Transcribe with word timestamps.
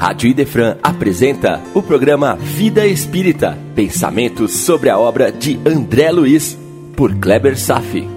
Rádio 0.00 0.30
Idefran 0.30 0.78
apresenta 0.82 1.60
o 1.74 1.82
programa 1.82 2.34
Vida 2.34 2.86
Espírita, 2.86 3.58
pensamentos 3.74 4.50
sobre 4.52 4.88
a 4.88 4.98
obra 4.98 5.30
de 5.30 5.60
André 5.62 6.10
Luiz, 6.10 6.58
por 6.96 7.14
Kleber 7.16 7.54
Safi. 7.58 8.08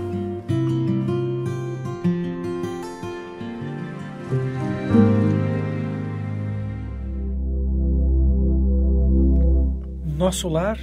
Nosso 10.17 10.47
Lar, 10.47 10.79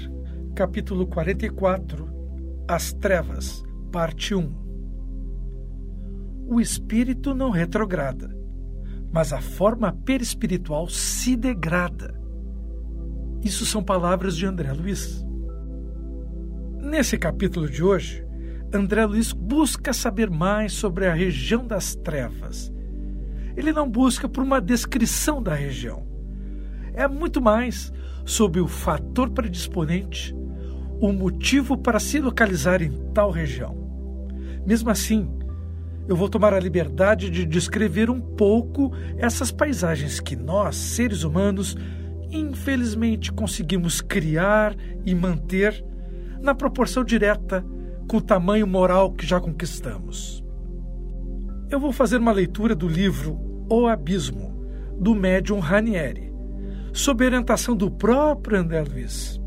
capítulo 0.54 1.06
44 1.06 2.06
As 2.68 2.92
Trevas, 2.92 3.64
parte 3.90 4.34
1 4.34 4.52
O 6.46 6.60
espírito 6.60 7.34
não 7.34 7.48
retrograda 7.48 8.38
mas 9.12 9.32
a 9.32 9.40
forma 9.40 9.92
perispiritual 10.04 10.88
se 10.88 11.36
degrada. 11.36 12.14
Isso 13.42 13.64
são 13.66 13.82
palavras 13.82 14.36
de 14.36 14.46
André 14.46 14.72
Luiz. 14.72 15.24
Nesse 16.80 17.18
capítulo 17.18 17.68
de 17.68 17.82
hoje, 17.82 18.24
André 18.72 19.04
Luiz 19.04 19.32
busca 19.32 19.92
saber 19.92 20.30
mais 20.30 20.72
sobre 20.72 21.06
a 21.06 21.14
região 21.14 21.66
das 21.66 21.94
trevas. 21.94 22.72
Ele 23.56 23.72
não 23.72 23.90
busca 23.90 24.28
por 24.28 24.44
uma 24.44 24.60
descrição 24.60 25.42
da 25.42 25.54
região. 25.54 26.06
É 26.94 27.08
muito 27.08 27.40
mais 27.40 27.92
sobre 28.24 28.60
o 28.60 28.68
fator 28.68 29.30
predisponente, 29.30 30.34
o 31.00 31.12
motivo 31.12 31.76
para 31.76 31.98
se 31.98 32.20
localizar 32.20 32.80
em 32.80 32.92
tal 33.12 33.30
região. 33.30 33.76
Mesmo 34.66 34.90
assim, 34.90 35.28
eu 36.08 36.16
vou 36.16 36.28
tomar 36.28 36.52
a 36.52 36.60
liberdade 36.60 37.30
de 37.30 37.44
descrever 37.44 38.10
um 38.10 38.20
pouco 38.20 38.92
essas 39.16 39.52
paisagens 39.52 40.18
que 40.18 40.34
nós, 40.34 40.76
seres 40.76 41.22
humanos, 41.22 41.76
infelizmente 42.30 43.32
conseguimos 43.32 44.00
criar 44.00 44.74
e 45.04 45.14
manter 45.14 45.84
na 46.40 46.54
proporção 46.54 47.04
direta 47.04 47.64
com 48.08 48.16
o 48.16 48.22
tamanho 48.22 48.66
moral 48.66 49.12
que 49.12 49.26
já 49.26 49.40
conquistamos. 49.40 50.42
Eu 51.70 51.78
vou 51.78 51.92
fazer 51.92 52.16
uma 52.16 52.32
leitura 52.32 52.74
do 52.74 52.88
livro 52.88 53.38
O 53.68 53.86
Abismo, 53.86 54.64
do 54.98 55.14
médium 55.14 55.60
Ranieri, 55.60 56.32
sob 56.92 57.24
orientação 57.24 57.76
do 57.76 57.90
próprio 57.90 58.58
André 58.58 58.82
Luiz. 58.82 59.40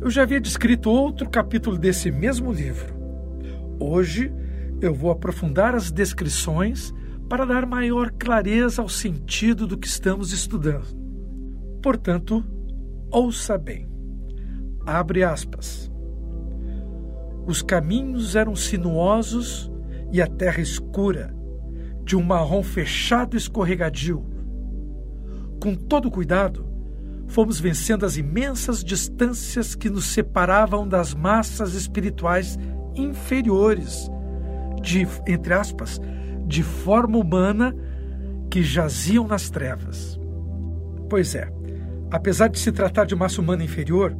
Eu 0.00 0.10
já 0.10 0.22
havia 0.22 0.40
descrito 0.40 0.90
outro 0.90 1.28
capítulo 1.28 1.76
desse 1.76 2.10
mesmo 2.10 2.52
livro. 2.52 2.94
Hoje 3.80 4.32
eu 4.82 4.92
vou 4.92 5.12
aprofundar 5.12 5.76
as 5.76 5.92
descrições 5.92 6.92
para 7.28 7.46
dar 7.46 7.64
maior 7.64 8.10
clareza 8.10 8.82
ao 8.82 8.88
sentido 8.88 9.64
do 9.64 9.78
que 9.78 9.86
estamos 9.86 10.32
estudando. 10.32 10.88
Portanto, 11.80 12.44
ouça 13.10 13.56
bem. 13.56 13.88
Abre 14.84 15.22
aspas. 15.22 15.90
Os 17.46 17.62
caminhos 17.62 18.34
eram 18.34 18.56
sinuosos 18.56 19.70
e 20.12 20.20
a 20.20 20.26
terra 20.26 20.60
escura, 20.60 21.34
de 22.04 22.16
um 22.16 22.22
marrom 22.22 22.62
fechado 22.62 23.34
e 23.34 23.38
escorregadio. 23.38 24.26
Com 25.60 25.76
todo 25.76 26.10
cuidado, 26.10 26.66
fomos 27.28 27.60
vencendo 27.60 28.04
as 28.04 28.16
imensas 28.16 28.82
distâncias 28.82 29.76
que 29.76 29.88
nos 29.88 30.06
separavam 30.06 30.86
das 30.86 31.14
massas 31.14 31.74
espirituais 31.74 32.58
inferiores 32.96 34.10
de, 34.82 35.06
entre 35.26 35.54
aspas, 35.54 36.00
de 36.46 36.62
forma 36.62 37.16
humana 37.18 37.74
que 38.50 38.62
jaziam 38.62 39.26
nas 39.26 39.48
trevas. 39.48 40.20
Pois 41.08 41.34
é, 41.34 41.50
apesar 42.10 42.48
de 42.48 42.58
se 42.58 42.70
tratar 42.70 43.06
de 43.06 43.14
massa 43.14 43.40
humana 43.40 43.64
inferior, 43.64 44.14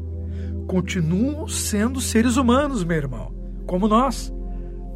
continuam 0.67 1.47
sendo 1.49 2.01
seres 2.01 2.37
humanos, 2.37 2.85
meu 2.85 2.97
irmão, 2.97 3.35
como 3.67 3.89
nós, 3.89 4.33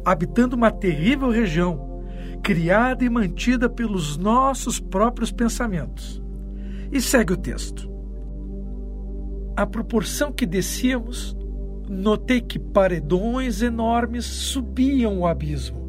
habitando 0.03 0.55
uma 0.55 0.71
terrível 0.71 1.29
região, 1.29 2.03
criada 2.41 3.03
e 3.03 3.09
mantida 3.09 3.69
pelos 3.69 4.17
nossos 4.17 4.79
próprios 4.79 5.31
pensamentos. 5.31 6.23
E 6.91 7.01
segue 7.01 7.33
o 7.33 7.37
texto. 7.37 7.91
A 9.55 9.65
proporção 9.65 10.31
que 10.31 10.45
descíamos 10.45 11.35
notei 11.89 12.41
que 12.41 12.59
paredões 12.59 13.61
enormes 13.61 14.25
subiam 14.25 15.19
o 15.19 15.27
abismo. 15.27 15.87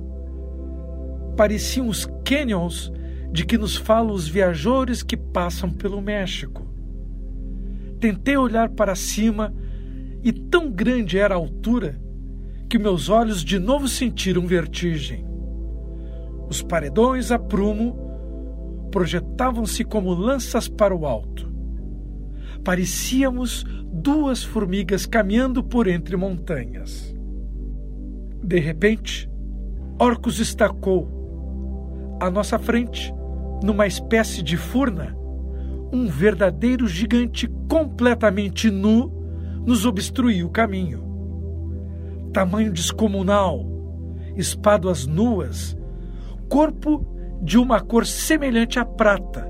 Pareciam 1.37 1.89
os 1.89 2.07
canyons 2.25 2.93
de 3.33 3.45
que 3.45 3.59
nos 3.59 3.77
falam 3.77 4.13
os 4.13 4.29
viajores 4.29 5.03
que 5.03 5.17
passam 5.17 5.71
pelo 5.71 6.01
México. 6.01 6.67
Tentei 8.01 8.37
olhar 8.37 8.71
para 8.71 8.95
cima 8.95 9.53
e 10.23 10.33
tão 10.33 10.71
grande 10.71 11.19
era 11.19 11.35
a 11.35 11.39
altura 11.39 12.01
que 12.69 12.79
meus 12.79 13.09
olhos 13.09 13.45
de 13.45 13.59
novo 13.59 13.89
sentiram 13.89 14.47
vertigem. 14.47 15.25
Os 16.49 16.63
paredões 16.63 17.31
a 17.31 17.39
prumo 17.39 17.97
projetavam-se 18.91 19.85
como 19.85 20.15
lanças 20.15 20.69
para 20.69 20.95
o 20.95 21.07
alto. 21.07 21.48
Parecíamos 22.65 23.65
duas 23.93 24.45
formigas 24.45 25.07
caminhando 25.07 25.63
por 25.63 25.89
entre 25.89 26.17
montanhas. 26.17 27.15
De 28.43 28.59
repente, 28.59 29.31
Orcus 29.99 30.39
estacou. 30.39 31.17
À 32.21 32.31
nossa 32.31 32.59
frente, 32.59 33.13
numa 33.63 33.87
espécie 33.87 34.43
de 34.43 34.57
furna, 34.57 35.17
um 35.93 36.07
verdadeiro 36.07 36.87
gigante 36.87 37.49
completamente 37.69 38.71
nu 38.71 39.13
nos 39.65 39.87
obstruiu 39.87 40.47
o 40.47 40.51
caminho. 40.51 41.03
Tamanho 42.33 42.73
descomunal, 42.73 43.65
espáduas 44.37 45.07
nuas, 45.07 45.77
corpo 46.49 47.07
de 47.43 47.57
uma 47.59 47.81
cor 47.81 48.05
semelhante 48.05 48.79
à 48.79 48.85
prata, 48.85 49.49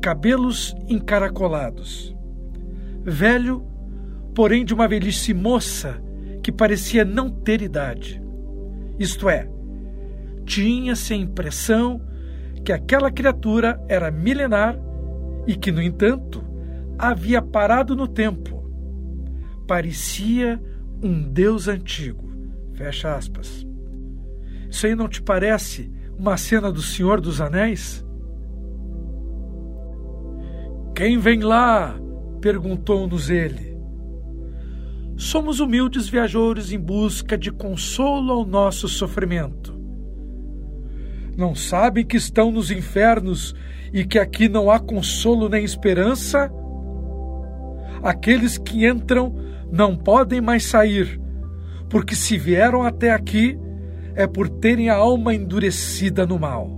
cabelos 0.00 0.74
encaracolados 0.88 2.13
velho, 3.04 3.64
porém 4.34 4.64
de 4.64 4.74
uma 4.74 4.88
velhice 4.88 5.32
moça 5.34 6.02
que 6.42 6.50
parecia 6.50 7.04
não 7.04 7.30
ter 7.30 7.62
idade. 7.62 8.22
Isto 8.98 9.28
é, 9.28 9.48
tinha-se 10.44 11.12
a 11.12 11.16
impressão 11.16 12.00
que 12.64 12.72
aquela 12.72 13.10
criatura 13.10 13.80
era 13.88 14.10
milenar 14.10 14.78
e 15.46 15.54
que, 15.54 15.70
no 15.70 15.82
entanto, 15.82 16.42
havia 16.98 17.42
parado 17.42 17.94
no 17.94 18.08
tempo. 18.08 18.64
Parecia 19.66 20.60
um 21.02 21.30
deus 21.30 21.68
antigo. 21.68 22.32
Fecha 22.74 23.14
aspas. 23.14 23.66
Isso 24.70 24.86
aí 24.86 24.94
não 24.94 25.08
te 25.08 25.22
parece 25.22 25.90
uma 26.18 26.36
cena 26.36 26.70
do 26.72 26.82
Senhor 26.82 27.20
dos 27.20 27.40
Anéis? 27.40 28.04
Quem 30.94 31.18
vem 31.18 31.40
lá? 31.40 31.96
Perguntou-nos 32.44 33.30
ele. 33.30 33.74
Somos 35.16 35.60
humildes 35.60 36.10
viajores 36.10 36.72
em 36.72 36.78
busca 36.78 37.38
de 37.38 37.50
consolo 37.50 38.30
ao 38.30 38.44
nosso 38.44 38.86
sofrimento. 38.86 39.74
Não 41.38 41.54
sabem 41.54 42.04
que 42.04 42.18
estão 42.18 42.52
nos 42.52 42.70
infernos 42.70 43.54
e 43.94 44.04
que 44.04 44.18
aqui 44.18 44.46
não 44.46 44.70
há 44.70 44.78
consolo 44.78 45.48
nem 45.48 45.64
esperança? 45.64 46.52
Aqueles 48.02 48.58
que 48.58 48.86
entram 48.86 49.34
não 49.72 49.96
podem 49.96 50.42
mais 50.42 50.66
sair, 50.66 51.18
porque 51.88 52.14
se 52.14 52.36
vieram 52.36 52.82
até 52.82 53.10
aqui 53.10 53.58
é 54.14 54.26
por 54.26 54.50
terem 54.50 54.90
a 54.90 54.96
alma 54.96 55.34
endurecida 55.34 56.26
no 56.26 56.38
mal. 56.38 56.68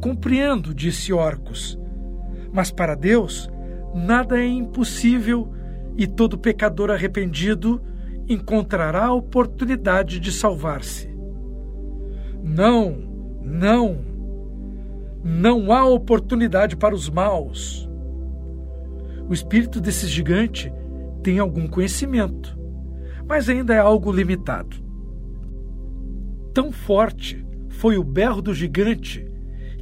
Compreendo, 0.00 0.72
disse 0.72 1.12
Orcus 1.12 1.78
mas 2.56 2.70
para 2.70 2.94
Deus, 2.94 3.50
nada 3.94 4.40
é 4.40 4.46
impossível 4.46 5.52
e 5.94 6.06
todo 6.06 6.38
pecador 6.38 6.90
arrependido 6.90 7.82
encontrará 8.26 9.04
a 9.04 9.12
oportunidade 9.12 10.18
de 10.18 10.32
salvar-se. 10.32 11.14
Não, 12.42 12.96
não, 13.42 13.98
não 15.22 15.70
há 15.70 15.84
oportunidade 15.84 16.78
para 16.78 16.94
os 16.94 17.10
maus. 17.10 17.86
O 19.28 19.34
espírito 19.34 19.78
desse 19.78 20.06
gigante 20.06 20.72
tem 21.22 21.38
algum 21.38 21.68
conhecimento, 21.68 22.58
mas 23.28 23.50
ainda 23.50 23.74
é 23.74 23.78
algo 23.78 24.10
limitado. 24.10 24.78
Tão 26.54 26.72
forte 26.72 27.46
foi 27.68 27.98
o 27.98 28.04
berro 28.04 28.40
do 28.40 28.54
gigante 28.54 29.30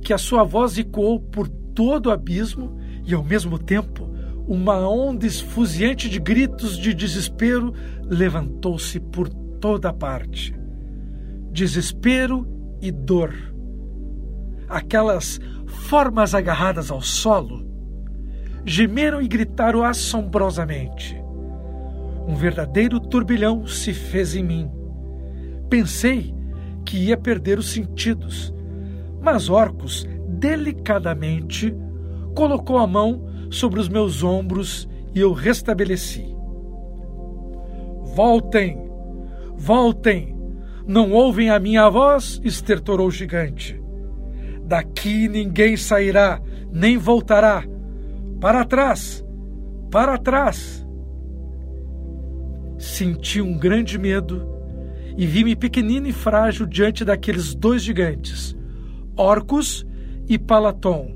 que 0.02 0.12
a 0.12 0.18
sua 0.18 0.42
voz 0.42 0.76
ecoou 0.76 1.20
por 1.20 1.48
todo 1.74 2.06
o 2.06 2.10
abismo 2.10 2.78
e, 3.04 3.14
ao 3.14 3.22
mesmo 3.22 3.58
tempo, 3.58 4.08
uma 4.46 4.88
onda 4.88 5.26
esfuziante 5.26 6.08
de 6.08 6.18
gritos 6.18 6.78
de 6.78 6.92
desespero 6.92 7.72
levantou-se 8.04 9.00
por 9.00 9.28
toda 9.28 9.92
parte. 9.92 10.54
Desespero 11.50 12.46
e 12.80 12.90
dor. 12.90 13.32
aquelas 14.68 15.38
formas 15.66 16.34
agarradas 16.34 16.90
ao 16.90 17.00
solo, 17.00 17.66
gemeram 18.64 19.20
e 19.20 19.28
gritaram 19.28 19.82
assombrosamente. 19.84 21.22
Um 22.26 22.34
verdadeiro 22.34 22.98
turbilhão 22.98 23.66
se 23.66 23.92
fez 23.92 24.34
em 24.34 24.42
mim. 24.42 24.70
Pensei 25.68 26.34
que 26.84 26.96
ia 26.96 27.16
perder 27.16 27.58
os 27.58 27.70
sentidos, 27.70 28.52
mas 29.20 29.48
Orcus 29.48 30.06
delicadamente 30.44 31.74
colocou 32.34 32.76
a 32.76 32.86
mão 32.86 33.26
sobre 33.50 33.80
os 33.80 33.88
meus 33.88 34.22
ombros 34.22 34.86
e 35.14 35.20
eu 35.20 35.32
restabeleci. 35.32 36.36
Voltem! 38.14 38.78
Voltem! 39.56 40.36
Não 40.86 41.12
ouvem 41.12 41.48
a 41.48 41.58
minha 41.58 41.88
voz? 41.88 42.42
estertorou 42.44 43.06
o 43.06 43.10
gigante. 43.10 43.82
Daqui 44.66 45.28
ninguém 45.28 45.78
sairá, 45.78 46.42
nem 46.70 46.98
voltará. 46.98 47.64
Para 48.38 48.66
trás! 48.66 49.24
Para 49.90 50.18
trás! 50.18 50.86
Senti 52.76 53.40
um 53.40 53.56
grande 53.56 53.98
medo 53.98 54.46
e 55.16 55.26
vi-me 55.26 55.56
pequenino 55.56 56.06
e 56.06 56.12
frágil 56.12 56.66
diante 56.66 57.02
daqueles 57.02 57.54
dois 57.54 57.82
gigantes, 57.82 58.54
Orcus 59.16 59.86
e 60.28 60.38
Palaton. 60.38 61.14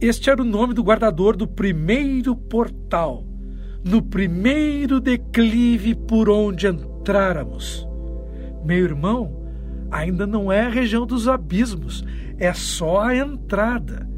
Este 0.00 0.30
era 0.30 0.40
o 0.40 0.44
nome 0.44 0.72
do 0.72 0.82
guardador 0.82 1.36
do 1.36 1.46
primeiro 1.46 2.34
portal, 2.34 3.26
no 3.84 4.02
primeiro 4.02 5.00
declive 5.00 5.94
por 5.94 6.30
onde 6.30 6.66
entráramos. 6.66 7.86
Meu 8.64 8.78
irmão, 8.78 9.44
ainda 9.90 10.26
não 10.26 10.50
é 10.50 10.62
a 10.62 10.70
região 10.70 11.06
dos 11.06 11.28
abismos, 11.28 12.04
é 12.38 12.52
só 12.52 13.00
a 13.00 13.16
entrada. 13.16 14.08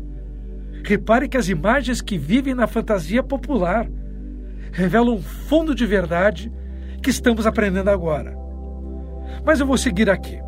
Repare 0.85 1.29
que 1.29 1.37
as 1.37 1.49
imagens 1.49 2.01
que 2.01 2.19
vivem 2.19 2.55
na 2.55 2.67
fantasia 2.67 3.23
popular 3.23 3.89
revelam 4.73 5.17
um 5.17 5.23
fundo 5.23 5.75
de 5.75 5.87
verdade 5.87 6.53
que 7.03 7.11
estamos 7.11 7.47
aprendendo 7.47 7.89
agora. 7.89 8.37
Mas 9.45 9.61
eu 9.61 9.67
vou 9.67 9.77
seguir 9.77 10.09
aqui. 10.09 10.39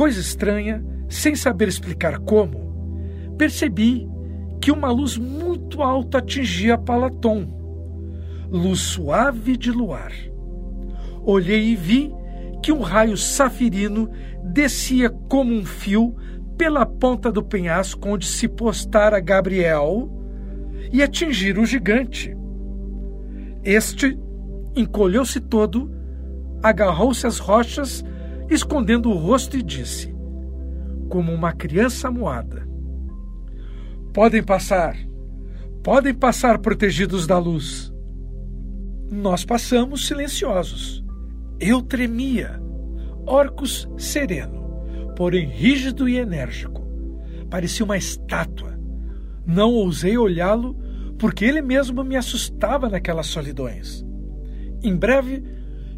Coisa 0.00 0.18
estranha, 0.18 0.82
sem 1.10 1.34
saber 1.34 1.68
explicar 1.68 2.20
como, 2.20 3.34
percebi 3.36 4.08
que 4.58 4.72
uma 4.72 4.90
luz 4.90 5.18
muito 5.18 5.82
alta 5.82 6.16
atingia 6.16 6.78
Palaton, 6.78 7.46
luz 8.50 8.80
suave 8.80 9.58
de 9.58 9.70
luar. 9.70 10.10
Olhei 11.22 11.72
e 11.72 11.76
vi 11.76 12.10
que 12.62 12.72
um 12.72 12.80
raio 12.80 13.14
safirino 13.14 14.08
descia 14.42 15.10
como 15.10 15.52
um 15.52 15.66
fio 15.66 16.16
pela 16.56 16.86
ponta 16.86 17.30
do 17.30 17.42
penhasco 17.42 18.08
onde 18.08 18.24
se 18.24 18.48
postara 18.48 19.20
Gabriel 19.20 20.10
e 20.90 21.02
atingir 21.02 21.58
o 21.58 21.66
gigante. 21.66 22.34
Este 23.62 24.18
encolheu-se 24.74 25.40
todo, 25.40 25.90
agarrou-se 26.62 27.26
às 27.26 27.38
rochas, 27.38 28.02
escondendo 28.50 29.10
o 29.10 29.16
rosto 29.16 29.56
e 29.56 29.62
disse, 29.62 30.14
como 31.08 31.32
uma 31.32 31.52
criança 31.52 32.10
moada: 32.10 32.66
Podem 34.12 34.42
passar, 34.42 34.96
podem 35.82 36.14
passar 36.14 36.58
protegidos 36.58 37.26
da 37.26 37.38
luz. 37.38 37.92
Nós 39.10 39.44
passamos 39.44 40.06
silenciosos. 40.06 41.04
Eu 41.58 41.82
tremia, 41.82 42.60
Orcus 43.26 43.88
sereno, 43.98 45.12
porém 45.16 45.48
rígido 45.48 46.08
e 46.08 46.16
enérgico. 46.16 46.80
Parecia 47.50 47.84
uma 47.84 47.98
estátua. 47.98 48.78
Não 49.44 49.72
ousei 49.72 50.16
olhá-lo 50.16 50.76
porque 51.18 51.44
ele 51.44 51.60
mesmo 51.60 52.02
me 52.02 52.16
assustava 52.16 52.88
naquelas 52.88 53.26
solidões. 53.26 54.04
Em 54.82 54.96
breve, 54.96 55.42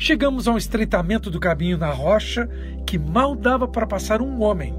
chegamos 0.02 0.48
a 0.48 0.52
um 0.52 0.58
estreitamento 0.58 1.30
do 1.30 1.38
caminho 1.38 1.78
na 1.78 1.90
rocha 1.90 2.48
que 2.84 2.98
mal 2.98 3.36
dava 3.36 3.68
para 3.68 3.86
passar 3.86 4.20
um 4.20 4.42
homem. 4.42 4.74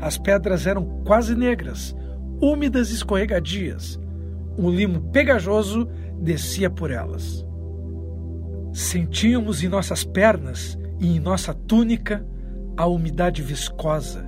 As 0.00 0.16
pedras 0.16 0.68
eram 0.68 1.02
quase 1.04 1.34
negras, 1.34 1.96
úmidas 2.40 2.92
e 2.92 2.94
escorregadias. 2.94 3.98
Um 4.56 4.70
limo 4.70 5.00
pegajoso 5.10 5.88
descia 6.22 6.70
por 6.70 6.92
elas. 6.92 7.44
Sentíamos 8.72 9.64
em 9.64 9.68
nossas 9.68 10.04
pernas 10.04 10.78
e 11.00 11.16
em 11.16 11.18
nossa 11.18 11.52
túnica 11.52 12.24
a 12.76 12.86
umidade 12.86 13.42
viscosa. 13.42 14.24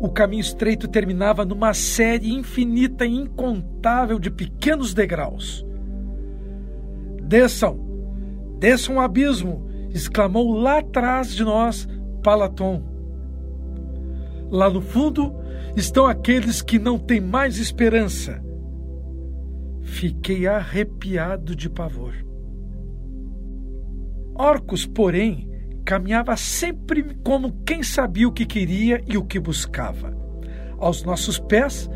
O 0.00 0.08
caminho 0.08 0.40
estreito 0.40 0.88
terminava 0.88 1.44
numa 1.44 1.72
série 1.72 2.32
infinita 2.32 3.06
e 3.06 3.14
incontável 3.14 4.18
de 4.18 4.28
pequenos 4.28 4.92
degraus. 4.92 5.64
Desçam! 7.22 7.83
Desçam 8.58 8.96
o 8.96 9.00
abismo! 9.00 9.74
exclamou 9.94 10.52
lá 10.52 10.78
atrás 10.78 11.32
de 11.32 11.44
nós 11.44 11.88
Palaton. 12.22 12.82
Lá 14.50 14.68
no 14.68 14.80
fundo 14.80 15.32
estão 15.76 16.06
aqueles 16.06 16.60
que 16.60 16.78
não 16.78 16.98
têm 16.98 17.20
mais 17.20 17.58
esperança. 17.58 18.42
Fiquei 19.82 20.46
arrepiado 20.46 21.54
de 21.54 21.70
pavor. 21.70 22.14
Orcus, 24.34 24.84
porém, 24.84 25.48
caminhava 25.84 26.36
sempre 26.36 27.16
como 27.22 27.62
quem 27.64 27.82
sabia 27.82 28.26
o 28.26 28.32
que 28.32 28.46
queria 28.46 29.02
e 29.06 29.16
o 29.16 29.24
que 29.24 29.38
buscava. 29.38 30.16
Aos 30.78 31.04
nossos 31.04 31.38
pés, 31.38 31.88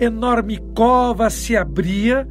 enorme 0.00 0.58
cova 0.74 1.30
se 1.30 1.56
abria 1.56 2.26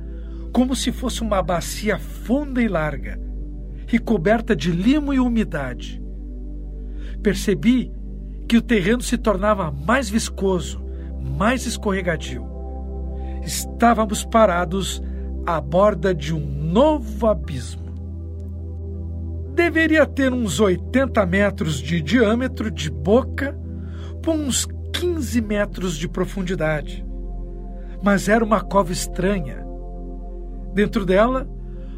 como 0.51 0.75
se 0.75 0.92
fosse 0.92 1.21
uma 1.21 1.42
bacia 1.42 1.98
funda 1.98 2.62
e 2.62 2.68
larga, 2.68 3.19
e 3.91 3.99
coberta 3.99 4.55
de 4.55 4.71
limo 4.71 5.13
e 5.13 5.19
umidade. 5.19 6.01
Percebi 7.21 7.91
que 8.47 8.57
o 8.57 8.61
terreno 8.61 9.01
se 9.01 9.17
tornava 9.17 9.71
mais 9.71 10.09
viscoso, 10.09 10.83
mais 11.37 11.65
escorregadio. 11.65 12.45
Estávamos 13.43 14.23
parados 14.23 15.01
à 15.45 15.59
borda 15.59 16.13
de 16.13 16.33
um 16.33 16.39
novo 16.39 17.27
abismo. 17.27 17.85
Deveria 19.53 20.05
ter 20.05 20.33
uns 20.33 20.59
80 20.59 21.25
metros 21.25 21.79
de 21.79 22.01
diâmetro 22.01 22.69
de 22.69 22.91
boca 22.91 23.57
por 24.21 24.35
uns 24.35 24.68
15 24.92 25.42
metros 25.42 25.97
de 25.97 26.09
profundidade. 26.09 27.06
Mas 28.04 28.27
era 28.27 28.44
uma 28.44 28.61
cova 28.61 28.92
estranha. 28.92 29.65
Dentro 30.73 31.06
dela, 31.06 31.47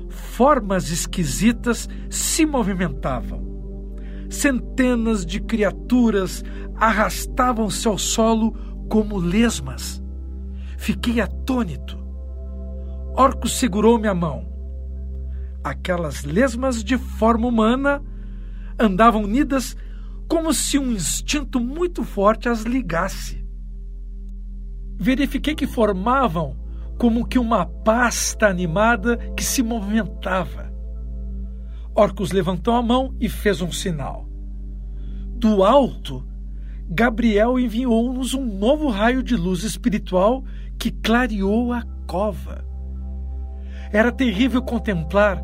formas 0.10 0.92
esquisitas 0.92 1.88
se 2.10 2.46
movimentavam. 2.46 3.46
Centenas 4.30 5.26
de 5.26 5.40
criaturas 5.40 6.44
arrastavam-se 6.76 7.88
ao 7.88 7.98
solo 7.98 8.52
como 8.90 9.18
lesmas. 9.18 10.02
Fiquei 10.78 11.22
atônito. 11.22 11.98
Orcus 13.16 13.58
segurou-me 13.58 14.08
a 14.08 14.14
mão. 14.14 14.48
Aquelas 15.64 16.24
lesmas 16.24 16.84
de 16.84 16.98
forma 16.98 17.48
humana 17.48 18.02
andavam 18.80 19.24
unidas 19.24 19.76
como 20.28 20.54
se 20.54 20.78
um 20.78 20.92
instinto 20.92 21.60
muito 21.60 22.04
forte 22.04 22.48
as 22.50 22.64
ligasse. 22.64 23.46
Verifiquei 25.00 25.56
que 25.56 25.66
formavam 25.66 26.58
como 26.98 27.26
que 27.26 27.38
uma 27.38 27.66
pasta 27.66 28.48
animada 28.48 29.18
que 29.36 29.44
se 29.44 29.62
movimentava. 29.62 30.72
Orcus 31.96 32.32
levantou 32.32 32.76
a 32.76 32.82
mão 32.82 33.16
e 33.20 33.28
fez 33.28 33.62
um 33.62 33.72
sinal. 33.72 34.28
Do 35.36 35.64
alto 35.64 36.26
Gabriel 36.90 37.60
enviou-nos 37.60 38.34
um 38.34 38.46
novo 38.46 38.88
raio 38.90 39.22
de 39.22 39.36
luz 39.36 39.64
espiritual 39.64 40.44
que 40.80 40.90
clareou 40.90 41.74
a 41.74 41.84
cova. 42.08 42.64
Era 43.92 44.12
terrível 44.12 44.62
contemplar 44.62 45.44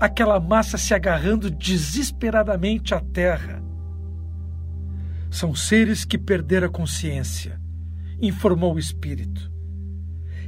aquela 0.00 0.40
massa 0.40 0.78
se 0.78 0.94
agarrando 0.94 1.50
desesperadamente 1.50 2.94
à 2.94 3.00
terra. 3.00 3.62
São 5.30 5.54
seres 5.54 6.04
que 6.04 6.16
perderam 6.16 6.68
a 6.68 6.70
consciência, 6.70 7.60
informou 8.20 8.74
o 8.74 8.78
espírito. 8.78 9.49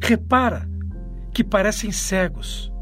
Repara 0.05 0.69
que 1.33 1.45
parecem 1.45 1.93
cegos. 1.93 2.73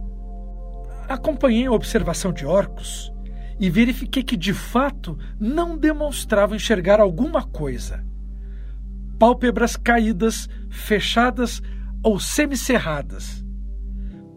Acompanhei 1.07 1.67
a 1.67 1.71
observação 1.71 2.33
de 2.33 2.47
Orcus 2.47 3.12
e 3.59 3.69
verifiquei 3.69 4.23
que 4.23 4.39
de 4.39 4.55
fato 4.55 5.19
não 5.39 5.77
demonstravam 5.77 6.57
enxergar 6.57 6.99
alguma 6.99 7.43
coisa. 7.43 8.03
Pálpebras 9.19 9.77
caídas, 9.77 10.49
fechadas 10.71 11.61
ou 12.03 12.19
semicerradas. 12.19 13.45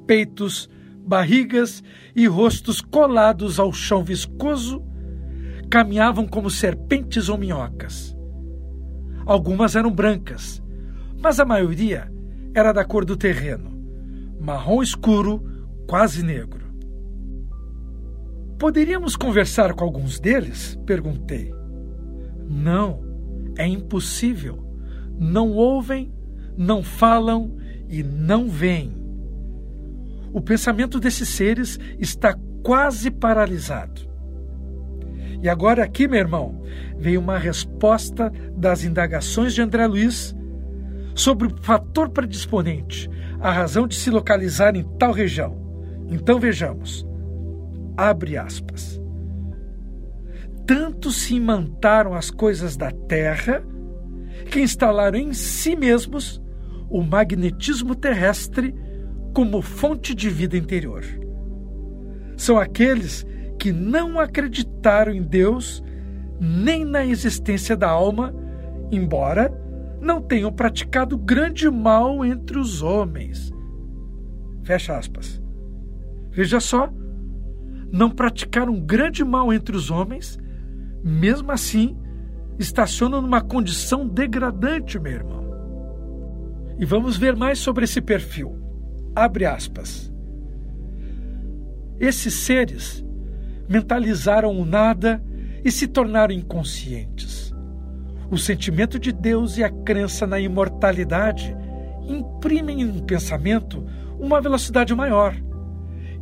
Peitos, 0.06 0.70
barrigas 1.08 1.82
e 2.14 2.28
rostos 2.28 2.82
colados 2.82 3.62
ao 3.62 3.72
chão 3.72 4.04
viscoso, 4.04 4.84
caminhavam 5.70 6.28
como 6.28 6.50
serpentes 6.50 7.30
ou 7.30 7.38
minhocas. 7.38 8.14
Algumas 9.26 9.74
eram 9.78 9.90
brancas, 9.90 10.62
mas 11.22 11.40
a 11.40 11.46
maioria 11.46 12.13
era 12.54 12.72
da 12.72 12.86
cor 12.86 13.06
do 13.06 13.18
terreno, 13.18 13.72
marrom 14.40 14.82
escuro, 14.82 15.44
quase 15.88 16.24
negro. 16.24 16.64
Poderíamos 18.60 19.16
conversar 19.16 19.74
com 19.74 19.84
alguns 19.84 20.20
deles? 20.20 20.80
perguntei. 20.86 21.54
Não, 22.48 23.04
é 23.58 23.68
impossível. 23.68 24.64
Não 25.20 25.52
ouvem, 25.52 26.14
não 26.58 26.84
falam 26.84 27.58
e 27.90 28.04
não 28.04 28.48
veem. 28.48 28.96
O 30.32 30.42
pensamento 30.42 31.00
desses 31.00 31.30
seres 31.30 31.80
está 32.00 32.38
quase 32.64 33.12
paralisado. 33.12 34.02
E 35.42 35.50
agora, 35.50 35.84
aqui, 35.84 36.08
meu 36.08 36.20
irmão, 36.20 36.64
veio 36.98 37.20
uma 37.20 37.38
resposta 37.38 38.32
das 38.56 38.84
indagações 38.84 39.54
de 39.54 39.62
André 39.62 39.86
Luiz 39.86 40.34
sobre 41.16 41.48
o 41.48 41.58
fator 41.62 42.10
predisponente, 42.10 43.10
a 43.40 43.52
razão 43.52 43.88
de 43.88 43.96
se 43.96 44.10
localizar 44.10 44.76
em 44.76 44.84
tal 44.98 45.12
região. 45.12 45.58
Então 46.10 46.40
vejamos. 46.40 47.06
Abre 47.98 48.38
aspas. 48.38 49.00
Tanto 50.66 51.12
se 51.12 51.36
imantaram 51.36 52.14
as 52.14 52.32
coisas 52.32 52.78
da 52.78 52.90
terra 52.92 53.64
que 54.50 54.62
instalaram 54.62 55.18
em 55.18 55.34
si 55.34 55.76
mesmos 55.76 56.42
o 56.90 57.02
magnetismo 57.02 57.96
terrestre 57.96 58.74
como 59.34 59.62
fonte 59.62 60.14
de 60.14 60.30
vida 60.30 60.58
interior. 60.58 61.04
São 62.38 62.58
aqueles 62.58 63.26
que 63.60 63.72
não 63.72 64.20
acreditaram 64.20 65.12
em 65.12 65.22
Deus 65.22 65.84
nem 66.40 66.84
na 66.84 67.06
existência 67.06 67.76
da 67.76 67.90
alma, 67.90 68.34
embora 68.92 69.52
não 70.04 70.22
tenham 70.22 70.52
praticado 70.52 71.18
grande 71.18 71.70
mal 71.70 72.24
entre 72.24 72.60
os 72.60 72.82
homens. 72.82 73.52
Fecha 74.64 74.98
aspas. 74.98 75.42
Veja 76.32 76.60
só, 76.60 76.90
não 77.92 78.10
praticaram 78.10 78.80
grande 78.80 79.24
mal 79.24 79.54
entre 79.54 79.76
os 79.76 79.90
homens, 79.90 80.38
mesmo 81.04 81.52
assim 81.52 81.98
estacionam 82.60 83.22
numa 83.22 83.42
condição 83.42 84.08
degradante, 84.08 85.00
meu 85.00 85.12
irmão. 85.12 85.44
E 86.80 86.86
vamos 86.86 87.18
ver 87.18 87.36
mais 87.36 87.60
sobre 87.60 87.86
esse 87.86 88.02
perfil. 88.02 88.58
Abre 89.16 89.46
aspas. 89.46 90.12
Esses 92.00 92.34
seres 92.34 93.06
mentalizaram 93.70 94.58
o 94.60 94.66
nada 94.66 95.24
e 95.64 95.72
se 95.72 95.88
tornaram 95.88 96.34
inconscientes. 96.34 97.53
O 98.34 98.38
sentimento 98.40 98.98
de 98.98 99.12
Deus 99.12 99.60
e 99.60 99.64
a 99.64 99.70
crença 99.70 100.26
na 100.26 100.40
imortalidade 100.40 101.56
imprimem 102.08 102.84
no 102.84 103.04
pensamento 103.04 103.86
uma 104.20 104.42
velocidade 104.42 104.92
maior 104.96 105.36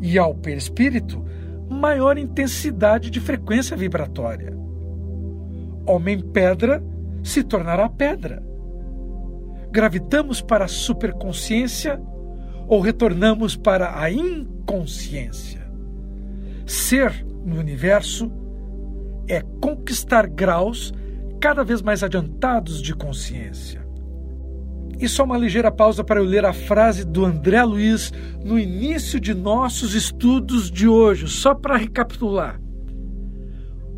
e, 0.02 0.18
ao 0.18 0.36
perispírito, 0.36 1.24
maior 1.70 2.18
intensidade 2.18 3.10
de 3.10 3.22
frequência 3.22 3.78
vibratória. 3.78 4.54
Homem-pedra 5.88 6.84
se 7.24 7.46
tornará 7.46 7.88
pedra. 7.88 8.44
Gravitamos 9.72 10.42
para 10.42 10.66
a 10.66 10.68
superconsciência 10.68 11.98
ou 12.68 12.82
retornamos 12.82 13.56
para 13.56 13.98
a 13.98 14.12
inconsciência. 14.12 15.66
Ser 16.66 17.26
no 17.46 17.58
universo 17.58 18.30
é 19.30 19.40
conquistar 19.62 20.28
graus 20.28 20.94
cada 21.42 21.64
vez 21.64 21.82
mais 21.82 22.04
adiantados 22.04 22.80
de 22.80 22.94
consciência. 22.94 23.82
E 25.00 25.10
só 25.10 25.24
uma 25.24 25.38
ligeira 25.38 25.72
pausa 25.72 26.04
para 26.04 26.20
eu 26.20 26.24
ler 26.24 26.46
a 26.46 26.54
frase 26.54 27.04
do 27.04 27.26
André 27.26 27.64
Luiz 27.64 28.14
no 28.46 28.60
início 28.60 29.20
de 29.20 29.34
nossos 29.34 29.96
estudos 29.96 30.70
de 30.70 30.88
hoje, 30.88 31.28
só 31.28 31.56
para 31.56 31.76
recapitular. 31.76 32.62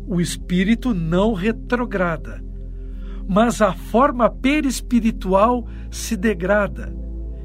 O 0.06 0.18
espírito 0.18 0.94
não 0.94 1.34
retrograda, 1.34 2.42
mas 3.28 3.60
a 3.60 3.74
forma 3.74 4.30
perispiritual 4.30 5.66
se 5.90 6.16
degrada. 6.16 6.94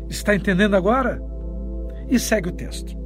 Está 0.10 0.34
entendendo 0.34 0.76
agora? 0.76 1.22
E 2.10 2.18
segue 2.18 2.48
o 2.48 2.54
texto. 2.54 2.98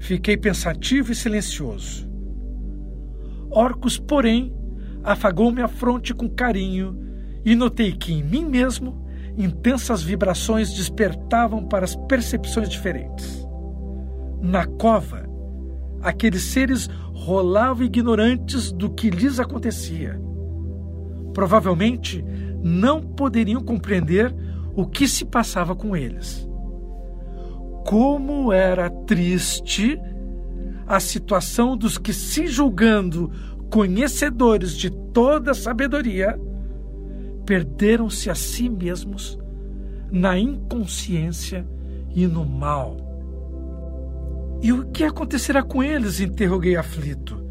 Fiquei 0.00 0.36
pensativo 0.36 1.12
e 1.12 1.14
silencioso. 1.14 2.10
Orcus, 3.48 3.98
porém, 3.98 4.52
afagou-me 5.02 5.62
a 5.62 5.68
fronte 5.68 6.14
com 6.14 6.28
carinho 6.28 6.96
e 7.44 7.54
notei 7.54 7.92
que 7.92 8.12
em 8.12 8.22
mim 8.22 8.44
mesmo 8.44 9.04
intensas 9.36 10.02
vibrações 10.02 10.72
despertavam 10.72 11.64
para 11.66 11.84
as 11.84 11.96
percepções 11.96 12.68
diferentes. 12.68 13.46
Na 14.40 14.66
cova, 14.66 15.28
aqueles 16.00 16.42
seres 16.42 16.88
rolavam 17.12 17.84
ignorantes 17.84 18.72
do 18.72 18.90
que 18.90 19.10
lhes 19.10 19.40
acontecia. 19.40 20.20
Provavelmente 21.32 22.24
não 22.62 23.00
poderiam 23.00 23.60
compreender 23.60 24.34
o 24.74 24.86
que 24.86 25.08
se 25.08 25.24
passava 25.24 25.74
com 25.74 25.96
eles. 25.96 26.48
Como 27.86 28.52
era 28.52 28.88
triste 28.90 29.98
a 30.86 31.00
situação 31.00 31.76
dos 31.76 31.96
que, 31.98 32.12
se 32.12 32.46
julgando 32.46 33.30
conhecedores 33.72 34.76
de 34.76 34.90
toda 34.90 35.54
sabedoria, 35.54 36.38
perderam-se 37.46 38.28
a 38.28 38.34
si 38.34 38.68
mesmos 38.68 39.38
na 40.10 40.38
inconsciência 40.38 41.66
e 42.14 42.26
no 42.26 42.44
mal. 42.44 42.98
E 44.60 44.74
o 44.74 44.90
que 44.90 45.04
acontecerá 45.04 45.62
com 45.62 45.82
eles? 45.82 46.20
interroguei 46.20 46.76
aflito. 46.76 47.42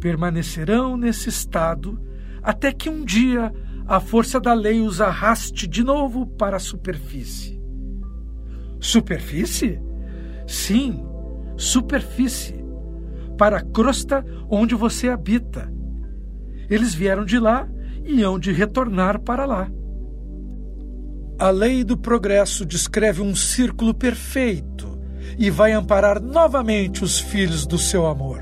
Permanecerão 0.00 0.96
nesse 0.96 1.28
estado 1.28 2.00
até 2.42 2.72
que 2.72 2.88
um 2.88 3.04
dia 3.04 3.52
a 3.86 4.00
força 4.00 4.40
da 4.40 4.54
lei 4.54 4.80
os 4.80 5.02
arraste 5.02 5.66
de 5.66 5.84
novo 5.84 6.26
para 6.26 6.56
a 6.56 6.60
superfície. 6.60 7.60
Superfície? 8.80 9.78
Sim, 10.46 11.04
superfície. 11.58 12.63
Para 13.38 13.58
a 13.58 13.62
crosta 13.62 14.24
onde 14.48 14.74
você 14.74 15.08
habita. 15.08 15.72
Eles 16.70 16.94
vieram 16.94 17.24
de 17.24 17.38
lá 17.38 17.68
e 18.04 18.22
hão 18.22 18.38
de 18.38 18.52
retornar 18.52 19.20
para 19.20 19.44
lá. 19.44 19.70
A 21.38 21.50
lei 21.50 21.82
do 21.82 21.96
progresso 21.96 22.64
descreve 22.64 23.20
um 23.20 23.34
círculo 23.34 23.92
perfeito 23.92 24.98
e 25.36 25.50
vai 25.50 25.72
amparar 25.72 26.20
novamente 26.20 27.02
os 27.02 27.18
filhos 27.18 27.66
do 27.66 27.76
seu 27.76 28.06
amor. 28.06 28.40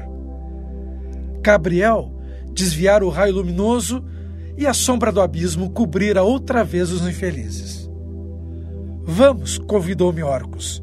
Gabriel 1.41 2.13
desviar 2.53 3.03
o 3.03 3.09
raio 3.09 3.37
luminoso 3.37 4.05
e 4.57 4.67
a 4.67 4.75
sombra 4.75 5.11
do 5.11 5.21
abismo 5.21 5.71
cobrira 5.71 6.23
outra 6.23 6.63
vez 6.63 6.91
os 6.91 7.07
infelizes. 7.07 7.91
Vamos, 9.05 9.59
convidou-me 9.59 10.23
Orcus. 10.23 10.83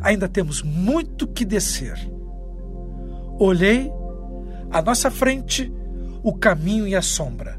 Ainda 0.00 0.28
temos 0.28 0.62
muito 0.62 1.26
que 1.26 1.44
descer. 1.44 1.98
Olhei, 3.42 3.90
à 4.70 4.82
nossa 4.82 5.10
frente, 5.10 5.72
o 6.22 6.34
caminho 6.34 6.86
e 6.86 6.94
a 6.94 7.00
sombra 7.00 7.58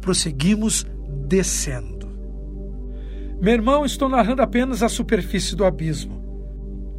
prosseguimos 0.00 0.86
descendo. 1.26 2.08
Meu 3.38 3.52
irmão, 3.52 3.84
estou 3.84 4.08
narrando 4.08 4.40
apenas 4.40 4.82
a 4.82 4.88
superfície 4.88 5.54
do 5.54 5.62
abismo. 5.62 6.24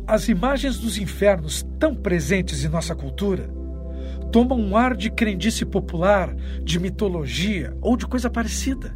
As 0.06 0.30
imagens 0.30 0.78
dos 0.78 1.00
infernos, 1.00 1.66
tão 1.80 1.96
presentes 1.96 2.64
em 2.64 2.68
nossa 2.68 2.94
cultura, 2.94 3.50
tomam 4.32 4.60
um 4.60 4.78
ar 4.78 4.96
de 4.96 5.10
crendice 5.10 5.66
popular, 5.66 6.32
de 6.64 6.80
mitologia 6.80 7.76
ou 7.82 7.98
de 7.98 8.06
coisa 8.06 8.30
parecida. 8.30 8.96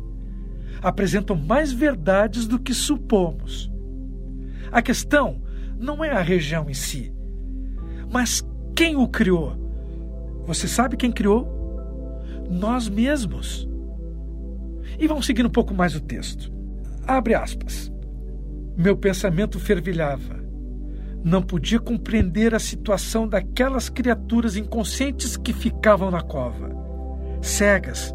Apresentam 0.84 1.36
mais 1.36 1.72
verdades 1.72 2.46
do 2.46 2.60
que 2.60 2.76
supomos. 2.76 3.72
A 4.72 4.84
questão 4.84 5.42
não 5.80 6.06
é 6.06 6.12
a 6.12 6.22
região 6.22 6.70
em 6.70 6.76
si, 6.76 7.12
mas 8.12 8.44
quem 8.76 8.96
o 8.96 9.08
criou. 9.08 9.56
Você 10.46 10.68
sabe 10.68 10.98
quem 10.98 11.12
criou? 11.12 11.48
Nós 12.50 12.90
mesmos. 12.90 13.68
E 15.00 15.08
vamos 15.08 15.26
seguir 15.26 15.46
um 15.46 15.50
pouco 15.50 15.74
mais 15.74 15.96
o 15.96 16.02
texto. 16.02 16.52
Abre 17.06 17.34
aspas. 17.34 17.92
Meu 18.76 18.96
pensamento 18.98 19.60
fervilhava. 19.60 20.40
Não 21.24 21.42
podia 21.42 21.80
compreender 21.80 22.56
a 22.56 22.60
situação 22.60 23.28
daquelas 23.28 23.90
criaturas 23.90 24.56
inconscientes 24.56 25.36
que 25.36 25.52
ficavam 25.52 26.10
na 26.10 26.22
cova, 26.22 26.70
cegas, 27.42 28.14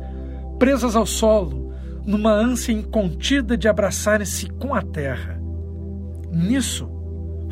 presas 0.58 0.96
ao 0.96 1.04
solo, 1.04 1.72
numa 2.06 2.32
ânsia 2.32 2.72
incontida 2.72 3.56
de 3.56 3.68
abraçarem-se 3.68 4.48
com 4.48 4.74
a 4.74 4.80
terra. 4.80 5.38
Nisso, 6.32 6.88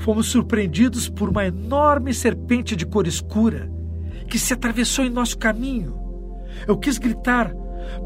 fomos 0.03 0.27
surpreendidos 0.27 1.09
por 1.09 1.29
uma 1.29 1.47
enorme 1.47 2.13
serpente 2.13 2.75
de 2.75 2.85
cor 2.85 3.07
escura 3.07 3.71
que 4.29 4.37
se 4.37 4.53
atravessou 4.53 5.05
em 5.05 5.11
nosso 5.11 5.39
caminho. 5.39 5.97
Eu 6.67 6.77
quis 6.77 6.99
gritar, 6.99 7.55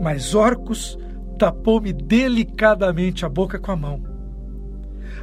mas 0.01 0.35
Orcus 0.35 0.99
tapou-me 1.39 1.95
delicadamente 1.95 3.25
a 3.25 3.29
boca 3.31 3.59
com 3.59 3.73
a 3.73 3.77
mão. 3.77 4.03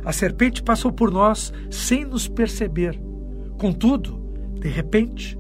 A 0.03 0.11
serpente 0.11 0.63
passou 0.63 0.91
por 0.91 1.11
nós 1.11 1.53
sem 1.69 2.05
nos 2.05 2.27
perceber. 2.27 2.99
Contudo, 3.59 4.19
de 4.59 4.67
repente, 4.67 5.37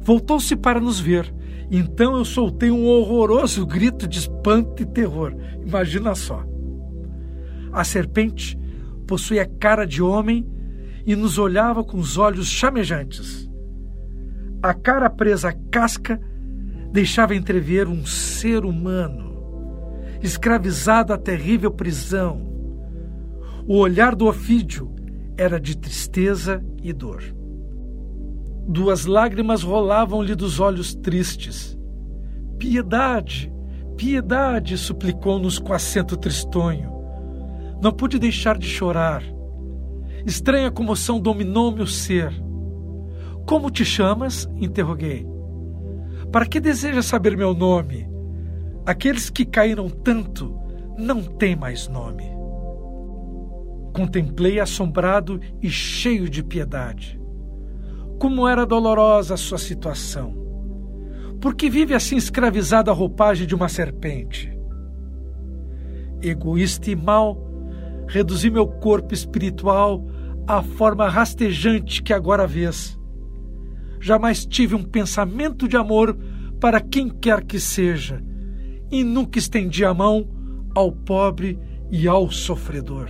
voltou-se 0.00 0.54
para 0.54 0.80
nos 0.80 1.00
ver. 1.00 1.34
Então 1.70 2.16
eu 2.16 2.24
soltei 2.24 2.70
um 2.70 2.86
horroroso 2.86 3.66
grito 3.66 4.06
de 4.06 4.20
espanto 4.20 4.80
e 4.80 4.86
terror. 4.86 5.34
Imagina 5.66 6.14
só. 6.14 6.44
A 7.72 7.82
serpente 7.82 8.56
possuía 9.08 9.44
cara 9.44 9.84
de 9.84 10.00
homem 10.00 10.51
e 11.06 11.16
nos 11.16 11.38
olhava 11.38 11.82
com 11.82 11.98
os 11.98 12.16
olhos 12.16 12.46
chamejantes. 12.46 13.50
A 14.62 14.72
cara 14.72 15.10
presa 15.10 15.48
à 15.48 15.52
casca 15.52 16.20
deixava 16.92 17.34
entrever 17.34 17.88
um 17.88 18.06
ser 18.06 18.64
humano, 18.64 19.32
escravizado 20.22 21.12
à 21.12 21.18
terrível 21.18 21.70
prisão. 21.70 22.52
O 23.66 23.78
olhar 23.78 24.14
do 24.14 24.26
ofídio 24.26 24.94
era 25.36 25.58
de 25.58 25.76
tristeza 25.76 26.64
e 26.82 26.92
dor. 26.92 27.22
Duas 28.68 29.06
lágrimas 29.06 29.62
rolavam-lhe 29.62 30.34
dos 30.34 30.60
olhos 30.60 30.94
tristes. 30.94 31.76
Piedade, 32.58 33.52
piedade, 33.96 34.78
suplicou-nos 34.78 35.58
com 35.58 35.72
acento 35.72 36.16
tristonho. 36.16 36.92
Não 37.82 37.90
pude 37.90 38.18
deixar 38.18 38.56
de 38.56 38.66
chorar. 38.68 39.24
Estranha 40.24 40.70
comoção 40.70 41.20
dominou-me 41.20 41.82
o 41.82 41.86
ser. 41.86 42.32
Como 43.46 43.70
te 43.70 43.84
chamas? 43.84 44.48
interroguei. 44.56 45.26
Para 46.30 46.46
que 46.46 46.60
deseja 46.60 47.02
saber 47.02 47.36
meu 47.36 47.52
nome? 47.52 48.08
Aqueles 48.86 49.30
que 49.30 49.44
caíram 49.44 49.88
tanto 49.88 50.56
não 50.96 51.22
têm 51.22 51.56
mais 51.56 51.88
nome. 51.88 52.24
Contemplei 53.92 54.58
assombrado 54.58 55.40
e 55.60 55.68
cheio 55.68 56.28
de 56.28 56.42
piedade. 56.42 57.20
Como 58.18 58.46
era 58.46 58.64
dolorosa 58.64 59.34
a 59.34 59.36
sua 59.36 59.58
situação. 59.58 60.40
Por 61.40 61.54
que 61.54 61.68
vive 61.68 61.92
assim 61.92 62.16
escravizado 62.16 62.90
à 62.90 62.94
roupagem 62.94 63.46
de 63.46 63.54
uma 63.54 63.68
serpente? 63.68 64.56
Egoísta 66.22 66.88
e 66.88 66.94
mau, 66.94 67.52
reduzi 68.06 68.48
meu 68.48 68.66
corpo 68.66 69.12
espiritual 69.12 70.06
à 70.46 70.62
forma 70.62 71.08
rastejante 71.08 72.02
que 72.02 72.12
agora 72.12 72.46
vês. 72.46 72.98
Jamais 74.00 74.44
tive 74.44 74.74
um 74.74 74.82
pensamento 74.82 75.68
de 75.68 75.76
amor 75.76 76.16
para 76.60 76.80
quem 76.80 77.08
quer 77.08 77.44
que 77.44 77.58
seja, 77.58 78.22
e 78.90 79.02
nunca 79.02 79.38
estendi 79.38 79.84
a 79.84 79.94
mão 79.94 80.28
ao 80.74 80.92
pobre 80.92 81.58
e 81.90 82.08
ao 82.08 82.30
sofredor. 82.30 83.08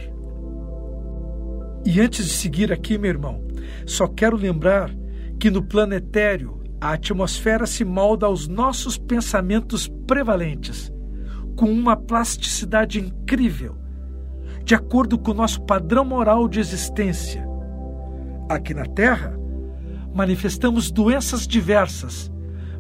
E 1.85 2.01
antes 2.01 2.27
de 2.27 2.33
seguir 2.33 2.73
aqui, 2.73 2.97
meu 2.97 3.11
irmão, 3.11 3.43
só 3.87 4.07
quero 4.07 4.37
lembrar 4.37 4.95
que 5.41 5.51
no 5.51 5.63
planetário 5.63 6.63
a 6.81 6.93
atmosfera 6.93 7.67
se 7.67 7.85
molda 7.85 8.27
aos 8.27 8.47
nossos 8.47 8.97
pensamentos 8.97 9.89
prevalentes, 10.07 10.93
com 11.57 11.71
uma 11.71 11.97
plasticidade 11.97 13.01
incrível, 13.01 13.77
de 14.65 14.75
acordo 14.75 15.19
com 15.19 15.31
o 15.31 15.35
nosso 15.35 15.61
padrão 15.63 16.05
moral 16.05 16.49
de 16.49 16.61
existência. 16.61 17.47
Aqui 18.49 18.75
na 18.75 18.85
Terra, 18.85 19.39
manifestamos 20.15 20.91
doenças 20.91 21.47
diversas, 21.47 22.31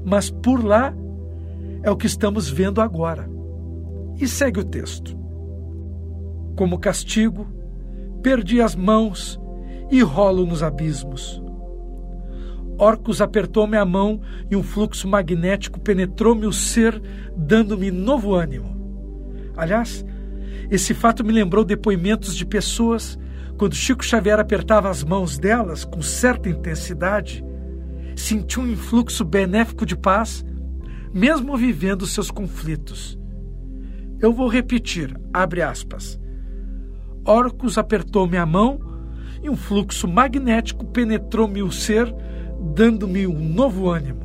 mas 0.04 0.30
por 0.30 0.64
lá 0.64 0.94
é 1.82 1.90
o 1.90 1.96
que 1.96 2.06
estamos 2.06 2.48
vendo 2.48 2.80
agora. 2.80 3.28
E 4.21 4.28
segue 4.28 4.60
o 4.60 4.64
texto. 4.64 5.16
Como 6.56 6.78
castigo, 6.78 7.47
perdi 8.23 8.60
as 8.60 8.76
mãos 8.76 9.40
e 9.90 10.02
rolo 10.02 10.47
nos 10.47 10.62
abismos. 10.62 11.42
Orcus 12.78 13.21
apertou-me 13.21 13.76
a 13.76 13.84
mão 13.84 14.21
e 14.50 14.56
um 14.56 14.62
fluxo 14.62 15.06
magnético 15.06 15.80
penetrou-me 15.80 16.47
o 16.47 16.52
ser, 16.52 17.00
dando-me 17.36 17.90
novo 17.90 18.34
ânimo. 18.34 18.73
Aliás, 19.56 20.04
esse 20.71 20.95
fato 20.95 21.25
me 21.25 21.32
lembrou 21.32 21.65
depoimentos 21.65 22.36
de 22.36 22.47
pessoas 22.47 23.19
quando 23.56 23.75
Chico 23.75 24.04
Xavier 24.04 24.41
apertava 24.41 24.88
as 24.91 25.04
mãos 25.04 25.38
delas 25.38 25.84
com 25.84 26.02
certa 26.02 26.49
intensidade, 26.49 27.45
sentiu 28.17 28.62
um 28.62 28.69
influxo 28.69 29.25
benéfico 29.25 29.86
de 29.86 29.97
paz, 29.97 30.45
mesmo 31.12 31.56
vivendo 31.56 32.06
seus 32.06 32.30
conflitos. 32.30 33.19
Eu 34.21 34.32
vou 34.32 34.49
repetir, 34.49 35.17
abre 35.32 35.62
aspas. 35.62 36.19
Orcus 37.25 37.78
apertou-me 37.78 38.36
a 38.36 38.47
mão 38.47 38.80
e 39.43 39.50
um 39.50 39.56
fluxo 39.56 40.08
magnético 40.08 40.86
penetrou-me 40.86 41.62
o 41.62 41.71
ser, 41.71 42.12
dando-me 42.75 43.26
um 43.26 43.49
novo 43.49 43.91
ânimo. 43.91 44.23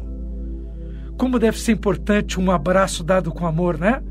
Como 1.17 1.39
deve 1.39 1.59
ser 1.59 1.71
importante 1.71 2.39
um 2.39 2.51
abraço 2.51 3.03
dado 3.03 3.31
com 3.31 3.45
amor, 3.45 3.77
né? 3.77 4.01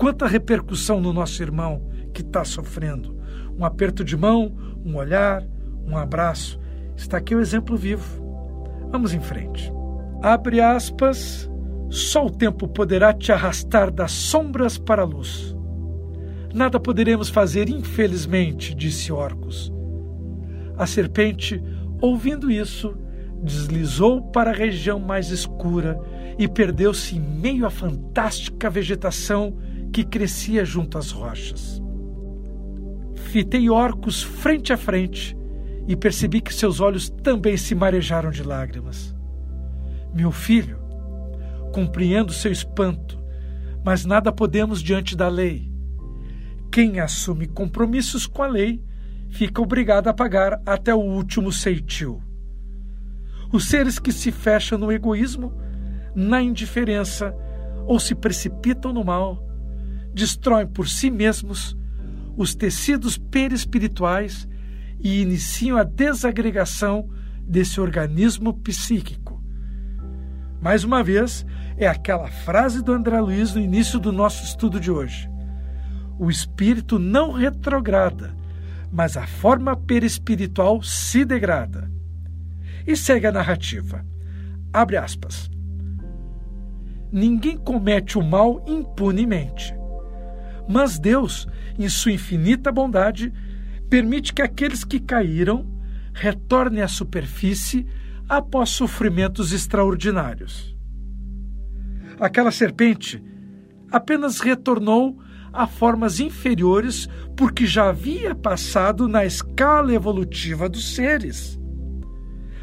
Quanta 0.00 0.26
repercussão 0.26 0.98
no 0.98 1.12
nosso 1.12 1.42
irmão 1.42 1.86
que 2.14 2.22
está 2.22 2.42
sofrendo. 2.42 3.20
Um 3.54 3.66
aperto 3.66 4.02
de 4.02 4.16
mão, 4.16 4.56
um 4.82 4.96
olhar, 4.96 5.46
um 5.86 5.94
abraço. 5.94 6.58
Está 6.96 7.18
aqui 7.18 7.34
o 7.34 7.40
exemplo 7.40 7.76
vivo. 7.76 8.24
Vamos 8.90 9.12
em 9.12 9.20
frente. 9.20 9.70
Abre 10.22 10.58
aspas. 10.58 11.50
Só 11.90 12.24
o 12.24 12.30
tempo 12.30 12.66
poderá 12.66 13.12
te 13.12 13.30
arrastar 13.30 13.90
das 13.90 14.12
sombras 14.12 14.78
para 14.78 15.02
a 15.02 15.04
luz. 15.04 15.54
Nada 16.54 16.80
poderemos 16.80 17.28
fazer, 17.28 17.68
infelizmente, 17.68 18.74
disse 18.74 19.12
Orcus. 19.12 19.70
A 20.78 20.86
serpente, 20.86 21.62
ouvindo 22.00 22.50
isso, 22.50 22.96
deslizou 23.42 24.22
para 24.30 24.50
a 24.50 24.54
região 24.54 24.98
mais 24.98 25.30
escura 25.30 26.00
e 26.38 26.48
perdeu-se 26.48 27.18
em 27.18 27.20
meio 27.20 27.66
à 27.66 27.70
fantástica 27.70 28.70
vegetação 28.70 29.58
que 29.92 30.04
crescia 30.04 30.64
junto 30.64 30.96
às 30.98 31.10
rochas. 31.10 31.82
Fitei 33.14 33.68
orcos 33.68 34.22
frente 34.22 34.72
a 34.72 34.76
frente 34.76 35.36
e 35.86 35.96
percebi 35.96 36.40
que 36.40 36.54
seus 36.54 36.80
olhos 36.80 37.08
também 37.08 37.56
se 37.56 37.74
marejaram 37.74 38.30
de 38.30 38.42
lágrimas. 38.42 39.14
Meu 40.14 40.32
filho, 40.32 40.78
compreendo 41.72 42.32
seu 42.32 42.50
espanto, 42.50 43.18
mas 43.84 44.04
nada 44.04 44.32
podemos 44.32 44.82
diante 44.82 45.16
da 45.16 45.28
lei. 45.28 45.70
Quem 46.70 47.00
assume 47.00 47.46
compromissos 47.46 48.26
com 48.26 48.42
a 48.42 48.46
lei 48.46 48.82
fica 49.28 49.62
obrigado 49.62 50.08
a 50.08 50.14
pagar 50.14 50.60
até 50.66 50.94
o 50.94 51.00
último 51.00 51.52
ceitil. 51.52 52.22
Os 53.52 53.68
seres 53.68 53.98
que 53.98 54.12
se 54.12 54.30
fecham 54.30 54.78
no 54.78 54.92
egoísmo, 54.92 55.52
na 56.14 56.40
indiferença 56.40 57.34
ou 57.86 57.98
se 57.98 58.14
precipitam 58.14 58.92
no 58.92 59.04
mal 59.04 59.49
destroem 60.12 60.66
por 60.66 60.88
si 60.88 61.10
mesmos 61.10 61.76
os 62.36 62.54
tecidos 62.54 63.18
perispirituais 63.18 64.48
e 64.98 65.20
iniciam 65.20 65.76
a 65.76 65.82
desagregação 65.82 67.08
desse 67.40 67.80
organismo 67.80 68.54
psíquico. 68.54 69.42
Mais 70.60 70.84
uma 70.84 71.02
vez, 71.02 71.44
é 71.76 71.86
aquela 71.86 72.28
frase 72.28 72.82
do 72.82 72.92
André 72.92 73.18
Luiz 73.20 73.54
no 73.54 73.60
início 73.60 73.98
do 73.98 74.12
nosso 74.12 74.44
estudo 74.44 74.78
de 74.78 74.90
hoje. 74.90 75.28
O 76.18 76.30
espírito 76.30 76.98
não 76.98 77.32
retrograda, 77.32 78.36
mas 78.92 79.16
a 79.16 79.26
forma 79.26 79.74
perispiritual 79.74 80.82
se 80.82 81.24
degrada. 81.24 81.90
E 82.86 82.94
segue 82.94 83.26
a 83.26 83.32
narrativa. 83.32 84.04
Abre 84.72 84.96
aspas. 84.98 85.50
Ninguém 87.10 87.56
comete 87.56 88.18
o 88.18 88.22
mal 88.22 88.62
impunemente. 88.66 89.74
Mas 90.70 91.00
Deus, 91.00 91.48
em 91.76 91.88
sua 91.88 92.12
infinita 92.12 92.70
bondade, 92.70 93.32
permite 93.88 94.32
que 94.32 94.40
aqueles 94.40 94.84
que 94.84 95.00
caíram 95.00 95.66
retornem 96.14 96.80
à 96.80 96.86
superfície 96.86 97.84
após 98.28 98.70
sofrimentos 98.70 99.52
extraordinários. 99.52 100.76
Aquela 102.20 102.52
serpente 102.52 103.20
apenas 103.90 104.38
retornou 104.38 105.18
a 105.52 105.66
formas 105.66 106.20
inferiores 106.20 107.08
porque 107.36 107.66
já 107.66 107.88
havia 107.88 108.32
passado 108.32 109.08
na 109.08 109.24
escala 109.24 109.92
evolutiva 109.92 110.68
dos 110.68 110.94
seres. 110.94 111.58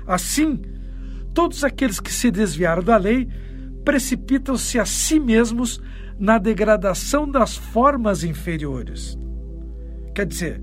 Assim, 0.07 0.61
todos 1.33 1.61
aqueles 1.61 1.99
que 1.99 2.13
se 2.13 2.31
desviaram 2.31 2.81
da 2.81 2.95
lei 2.95 3.27
precipitam-se 3.83 4.79
a 4.79 4.85
si 4.85 5.19
mesmos 5.19 5.81
na 6.19 6.37
degradação 6.37 7.29
das 7.29 7.55
formas 7.55 8.23
inferiores. 8.23 9.17
Quer 10.15 10.25
dizer, 10.25 10.61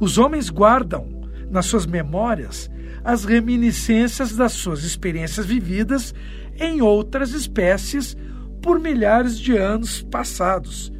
os 0.00 0.18
homens 0.18 0.50
guardam 0.50 1.08
nas 1.50 1.66
suas 1.66 1.86
memórias 1.86 2.70
as 3.04 3.24
reminiscências 3.24 4.36
das 4.36 4.52
suas 4.52 4.82
experiências 4.82 5.46
vividas 5.46 6.12
em 6.58 6.82
outras 6.82 7.32
espécies 7.32 8.16
por 8.60 8.80
milhares 8.80 9.38
de 9.38 9.56
anos 9.56 10.02
passados. 10.02 10.92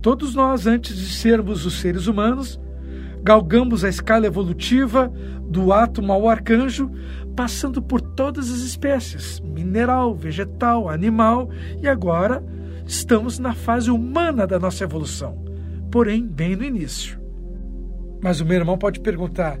Todos 0.00 0.34
nós, 0.34 0.66
antes 0.66 0.96
de 0.96 1.06
sermos 1.06 1.64
os 1.64 1.80
seres 1.80 2.08
humanos, 2.08 2.60
galgamos 3.22 3.84
a 3.84 3.88
escala 3.88 4.26
evolutiva 4.26 5.12
do 5.48 5.72
átomo 5.72 6.12
ao 6.12 6.28
arcanjo, 6.28 6.90
passando 7.36 7.80
por 7.80 8.00
todas 8.00 8.50
as 8.50 8.60
espécies, 8.60 9.38
mineral, 9.40 10.12
vegetal, 10.14 10.88
animal, 10.88 11.48
e 11.80 11.86
agora 11.86 12.44
estamos 12.86 13.38
na 13.38 13.54
fase 13.54 13.90
humana 13.90 14.46
da 14.46 14.58
nossa 14.58 14.84
evolução, 14.84 15.44
porém 15.90 16.26
bem 16.26 16.56
no 16.56 16.64
início. 16.64 17.20
Mas 18.22 18.40
o 18.40 18.44
meu 18.44 18.56
irmão 18.56 18.78
pode 18.78 19.00
perguntar: 19.00 19.60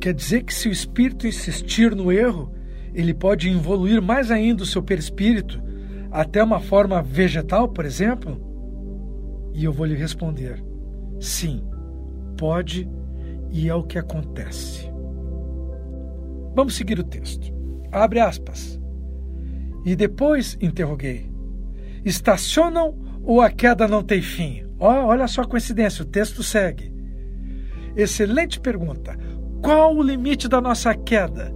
quer 0.00 0.14
dizer 0.14 0.44
que 0.44 0.54
se 0.54 0.68
o 0.68 0.72
espírito 0.72 1.26
insistir 1.26 1.94
no 1.94 2.12
erro, 2.12 2.52
ele 2.94 3.14
pode 3.14 3.48
evoluir 3.48 4.00
mais 4.00 4.30
ainda 4.30 4.62
o 4.62 4.66
seu 4.66 4.82
perispírito 4.82 5.62
até 6.10 6.42
uma 6.42 6.60
forma 6.60 7.02
vegetal, 7.02 7.68
por 7.68 7.84
exemplo? 7.84 8.40
E 9.54 9.64
eu 9.64 9.72
vou 9.72 9.86
lhe 9.86 9.94
responder: 9.94 10.62
sim, 11.18 11.62
pode 12.36 12.88
e 13.50 13.68
é 13.68 13.74
o 13.74 13.82
que 13.82 13.98
acontece. 13.98 14.90
Vamos 16.54 16.74
seguir 16.74 16.98
o 16.98 17.04
texto. 17.04 17.52
Abre 17.92 18.20
aspas. 18.20 18.80
E 19.84 19.96
depois 19.96 20.56
interroguei: 20.60 21.29
estacionam 22.04 22.96
ou 23.22 23.40
a 23.40 23.50
queda 23.50 23.86
não 23.86 24.02
tem 24.02 24.22
fim? 24.22 24.64
Oh, 24.78 24.86
olha 24.86 25.28
só 25.28 25.42
a 25.42 25.46
coincidência, 25.46 26.02
o 26.02 26.08
texto 26.08 26.42
segue. 26.42 26.92
Excelente 27.96 28.58
pergunta. 28.58 29.16
Qual 29.62 29.94
o 29.94 30.02
limite 30.02 30.48
da 30.48 30.60
nossa 30.60 30.94
queda? 30.94 31.52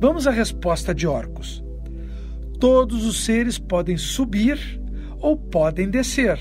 Vamos 0.00 0.26
à 0.26 0.30
resposta 0.30 0.94
de 0.94 1.06
Orcus. 1.06 1.62
Todos 2.58 3.04
os 3.04 3.24
seres 3.24 3.58
podem 3.58 3.96
subir 3.96 4.80
ou 5.20 5.36
podem 5.36 5.90
descer. 5.90 6.38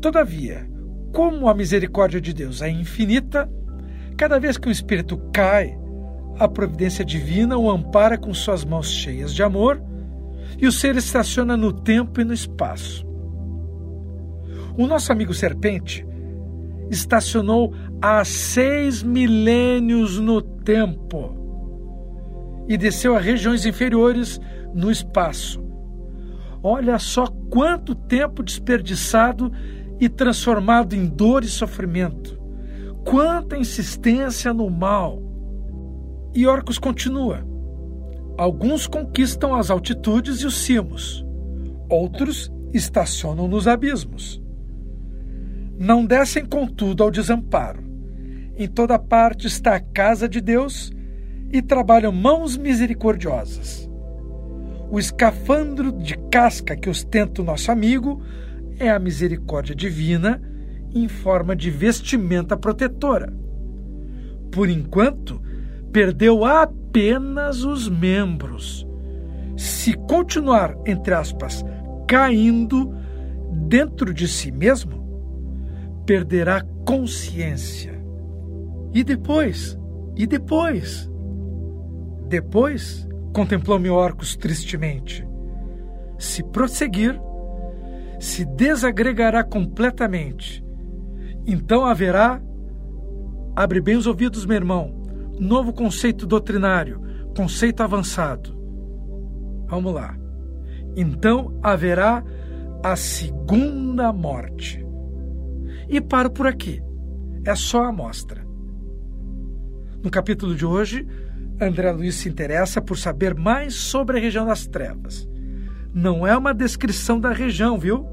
Todavia, 0.00 0.68
como 1.12 1.48
a 1.48 1.54
misericórdia 1.54 2.20
de 2.20 2.34
Deus 2.34 2.60
é 2.60 2.68
infinita, 2.68 3.50
cada 4.16 4.38
vez 4.38 4.58
que 4.58 4.68
um 4.68 4.72
espírito 4.72 5.16
cai, 5.32 5.78
a 6.38 6.46
providência 6.46 7.04
divina 7.04 7.56
o 7.56 7.70
ampara 7.70 8.18
com 8.18 8.34
suas 8.34 8.64
mãos 8.64 8.90
cheias 8.90 9.32
de 9.32 9.42
amor 9.42 9.82
e 10.58 10.66
o 10.66 10.72
ser 10.72 10.96
estaciona 10.96 11.56
no 11.56 11.72
tempo 11.72 12.20
e 12.20 12.24
no 12.24 12.32
espaço. 12.32 13.06
O 14.76 14.86
nosso 14.86 15.10
amigo 15.10 15.32
serpente 15.32 16.06
estacionou 16.90 17.72
há 18.00 18.24
seis 18.24 19.02
milênios 19.02 20.18
no 20.18 20.40
tempo 20.40 21.34
e 22.68 22.76
desceu 22.76 23.16
a 23.16 23.20
regiões 23.20 23.64
inferiores 23.64 24.40
no 24.74 24.90
espaço. 24.90 25.64
Olha 26.62 26.98
só 26.98 27.26
quanto 27.50 27.94
tempo 27.94 28.42
desperdiçado 28.42 29.52
e 30.00 30.08
transformado 30.08 30.94
em 30.94 31.06
dor 31.06 31.44
e 31.44 31.48
sofrimento. 31.48 32.38
Quanta 33.04 33.56
insistência 33.56 34.52
no 34.52 34.68
mal. 34.68 35.22
E 36.34 36.46
Orcus 36.46 36.78
continua. 36.78 37.46
Alguns 38.38 38.86
conquistam 38.86 39.54
as 39.54 39.70
altitudes 39.70 40.40
e 40.40 40.46
os 40.46 40.58
cimos, 40.58 41.24
outros 41.88 42.52
estacionam 42.74 43.48
nos 43.48 43.66
abismos. 43.66 44.42
Não 45.78 46.04
descem, 46.04 46.44
contudo, 46.44 47.02
ao 47.02 47.10
desamparo. 47.10 47.82
Em 48.56 48.68
toda 48.68 48.98
parte 48.98 49.46
está 49.46 49.76
a 49.76 49.80
casa 49.80 50.28
de 50.28 50.40
Deus 50.40 50.92
e 51.50 51.62
trabalham 51.62 52.12
mãos 52.12 52.56
misericordiosas. 52.56 53.88
O 54.90 54.98
escafandro 54.98 55.90
de 55.90 56.16
casca 56.30 56.76
que 56.76 56.88
ostenta 56.88 57.40
o 57.40 57.44
nosso 57.44 57.72
amigo 57.72 58.22
é 58.78 58.90
a 58.90 58.98
misericórdia 58.98 59.74
divina 59.74 60.40
em 60.94 61.08
forma 61.08 61.56
de 61.56 61.70
vestimenta 61.70 62.56
protetora. 62.56 63.32
Por 64.50 64.68
enquanto, 64.68 65.40
perdeu 65.92 66.44
apenas 66.96 67.62
os 67.62 67.90
membros. 67.90 68.88
Se 69.54 69.92
continuar, 69.92 70.74
entre 70.86 71.12
aspas, 71.12 71.62
caindo 72.08 72.90
dentro 73.68 74.14
de 74.14 74.26
si 74.26 74.50
mesmo, 74.50 75.04
perderá 76.06 76.62
consciência. 76.86 78.02
E 78.94 79.04
depois? 79.04 79.78
E 80.16 80.26
depois? 80.26 81.10
Depois, 82.30 83.06
contemplou-me 83.34 83.90
Orcus 83.90 84.34
tristemente, 84.34 85.26
se 86.18 86.42
prosseguir, 86.42 87.20
se 88.18 88.46
desagregará 88.46 89.44
completamente. 89.44 90.64
Então 91.46 91.84
haverá, 91.84 92.40
abre 93.54 93.82
bem 93.82 93.96
os 93.96 94.06
ouvidos, 94.06 94.46
meu 94.46 94.56
irmão, 94.56 95.05
novo 95.38 95.72
conceito 95.72 96.26
doutrinário, 96.26 97.00
conceito 97.36 97.82
avançado. 97.82 98.56
Vamos 99.68 99.92
lá. 99.92 100.16
Então 100.96 101.58
haverá 101.62 102.24
a 102.82 102.96
segunda 102.96 104.12
morte. 104.12 104.84
E 105.88 106.00
paro 106.00 106.30
por 106.30 106.46
aqui. 106.46 106.82
É 107.44 107.54
só 107.54 107.84
a 107.84 107.88
amostra. 107.88 108.44
No 110.02 110.10
capítulo 110.10 110.54
de 110.54 110.64
hoje, 110.64 111.06
André 111.60 111.90
Luiz 111.92 112.16
se 112.16 112.28
interessa 112.28 112.80
por 112.80 112.96
saber 112.96 113.34
mais 113.34 113.74
sobre 113.74 114.18
a 114.18 114.20
região 114.20 114.46
das 114.46 114.66
trevas 114.66 115.28
não 115.96 116.26
é 116.26 116.36
uma 116.36 116.52
descrição 116.52 117.18
da 117.18 117.32
região, 117.32 117.78
viu? 117.78 118.06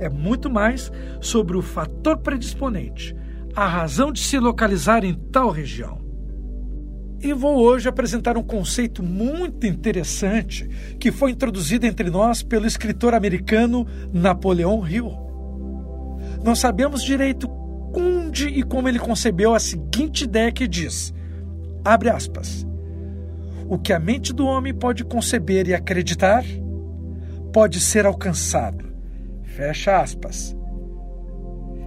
É 0.00 0.08
muito 0.08 0.50
mais 0.50 0.90
sobre 1.20 1.56
o 1.56 1.62
fator 1.62 2.18
predisponente, 2.18 3.14
a 3.54 3.64
razão 3.64 4.10
de 4.10 4.18
se 4.18 4.40
localizar 4.40 5.04
em 5.04 5.14
tal 5.14 5.50
região. 5.50 6.04
E 7.20 7.32
vou 7.32 7.56
hoje 7.56 7.88
apresentar 7.88 8.36
um 8.36 8.42
conceito 8.42 9.02
muito 9.02 9.66
interessante 9.66 10.68
que 10.98 11.10
foi 11.10 11.30
introduzido 11.30 11.86
entre 11.86 12.10
nós 12.10 12.42
pelo 12.42 12.66
escritor 12.66 13.14
americano 13.14 13.86
Napoleão 14.12 14.86
Hill. 14.86 15.10
Não 16.44 16.54
sabemos 16.54 17.02
direito 17.02 17.48
onde 17.94 18.48
e 18.48 18.62
como 18.62 18.88
ele 18.88 18.98
concebeu 18.98 19.54
a 19.54 19.58
seguinte 19.58 20.24
ideia 20.24 20.52
que 20.52 20.68
diz: 20.68 21.14
abre 21.84 22.10
aspas. 22.10 22.66
O 23.68 23.78
que 23.78 23.92
a 23.92 23.98
mente 23.98 24.32
do 24.32 24.46
homem 24.46 24.72
pode 24.72 25.02
conceber 25.04 25.66
e 25.68 25.74
acreditar 25.74 26.44
pode 27.52 27.80
ser 27.80 28.06
alcançado. 28.06 28.84
Fecha 29.42 30.00
aspas. 30.00 30.54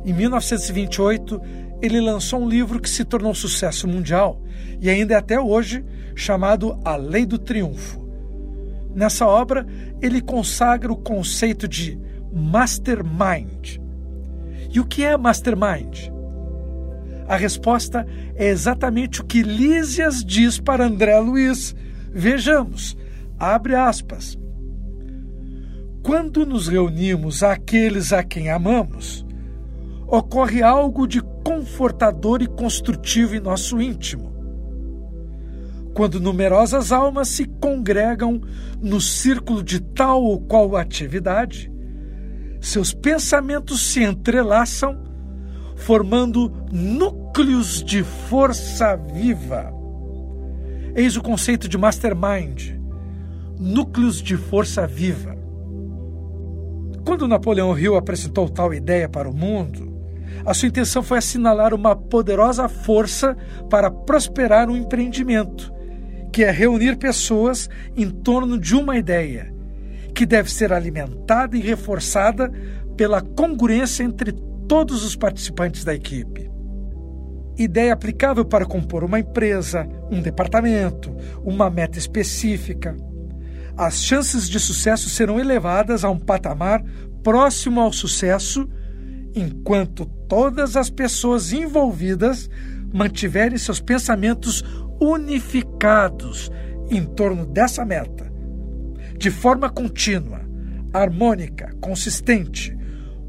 Em 0.04 0.13
1928, 0.13 1.39
ele 1.82 2.00
lançou 2.02 2.42
um 2.42 2.50
livro 2.50 2.80
que 2.80 2.89
se 2.89 3.06
tornou 3.06 3.34
sucesso 3.34 3.88
mundial 3.88 4.42
e 4.82 4.89
ainda 4.89 5.13
é 5.13 5.18
até 5.18 5.39
hoje 5.39 5.84
chamado 6.15 6.80
A 6.84 6.96
Lei 6.96 7.26
do 7.26 7.38
Triunfo. 7.38 8.00
Nessa 8.94 9.26
obra, 9.26 9.65
ele 10.02 10.22
consagra 10.22 10.92
o 10.92 10.98
conceito 10.98 11.68
de 11.68 11.98
mastermind. 12.34 13.78
E 14.72 14.80
o 14.80 14.86
que 14.86 15.04
é 15.04 15.15
mastermind? 15.15 16.10
A 17.28 17.36
resposta 17.36 18.06
é 18.36 18.48
exatamente 18.48 19.22
o 19.22 19.26
que 19.26 19.44
Lísias 19.44 20.24
diz 20.26 20.60
para 20.60 20.86
André 20.86 21.18
Luiz. 21.20 21.76
Vejamos, 22.12 22.98
abre 23.38 23.76
aspas. 23.76 24.38
Quando 26.02 26.46
nos 26.46 26.68
reunimos 26.68 27.44
àqueles 27.44 28.12
a 28.12 28.24
quem 28.24 28.50
amamos, 28.50 29.26
ocorre 30.08 30.63
algo 30.63 31.08
de 31.08 31.22
confortador 31.50 32.44
e 32.44 32.48
construtivo 32.48 33.36
em 33.36 33.40
nosso 33.40 33.82
íntimo. 33.82 34.32
Quando 35.96 36.20
numerosas 36.20 36.92
almas 36.92 37.28
se 37.28 37.44
congregam 37.44 38.40
no 38.80 39.02
círculo 39.02 39.64
de 39.64 39.82
tal 39.82 40.22
ou 40.24 40.40
qual 40.40 40.78
atividade, 40.78 41.74
seus 42.62 42.94
pensamentos 42.94 43.82
se 43.82 44.04
entrelaçam, 44.04 44.96
formando 45.76 46.54
núcleos 46.72 47.84
de 47.84 48.04
força 48.04 48.96
viva. 48.96 49.74
Eis 50.96 51.18
o 51.18 51.22
conceito 51.24 51.68
de 51.68 51.80
mastermind 51.80 52.78
núcleos 53.60 54.22
de 54.22 54.38
força 54.38 54.86
viva. 54.86 55.36
Quando 57.04 57.28
Napoleão 57.28 57.78
Hill 57.78 57.96
apresentou 57.96 58.48
tal 58.48 58.72
ideia 58.72 59.10
para 59.10 59.28
o 59.28 59.34
mundo, 59.34 59.88
a 60.46 60.54
sua 60.54 60.68
intenção 60.68 61.04
foi 61.04 61.18
assinalar 61.18 61.74
uma 61.74 61.96
poderosa 61.96 62.68
força 62.68 63.36
para 63.70 63.92
prosperar 63.92 64.70
um 64.70 64.78
empreendimento, 64.78 65.74
que 66.32 66.44
é 66.44 66.52
reunir 66.52 66.98
pessoas 66.98 67.70
em 67.96 68.10
torno 68.10 68.58
de 68.58 68.76
uma 68.76 68.98
ideia, 68.98 69.54
que 70.13 70.26
deve 70.26 70.52
ser 70.52 70.74
alimentada 70.74 71.58
e 71.58 71.62
reforçada 71.62 72.52
pela 72.96 73.22
congruência 73.22 74.04
entre 74.04 74.32
todos 74.68 75.04
os 75.04 75.15
participantes 75.15 75.84
da 75.84 75.94
equipe. 75.94 76.50
ideia 77.58 77.92
aplicável 77.92 78.46
para 78.46 78.65
compor 78.65 79.04
uma 79.04 79.20
empresa, 79.20 79.86
um 80.10 80.22
departamento, 80.22 81.13
uma 81.44 81.70
meta 81.70 81.98
específica. 81.98 82.96
As 83.76 84.02
chances 84.02 84.50
de 84.50 84.60
sucesso 84.60 85.10
serão 85.10 85.39
elevadas 85.39 86.06
a 86.06 86.10
um 86.10 86.18
patamar 86.18 86.82
próximo 87.22 87.82
ao 87.82 87.92
sucesso 87.92 88.70
enquanto 89.36 90.06
todas 90.28 90.76
as 90.76 90.89
pessoas 90.89 91.54
envolvidas 91.54 92.50
mantiverem 92.94 93.58
seus 93.58 93.80
pensamentos 93.80 94.63
unificados 95.00 96.52
em 96.89 97.06
torno 97.06 97.46
dessa 97.46 97.86
meta, 97.86 98.32
de 99.18 99.30
forma 99.30 99.70
contínua, 99.70 100.42
harmônica, 100.94 101.74
consistente, 101.80 102.76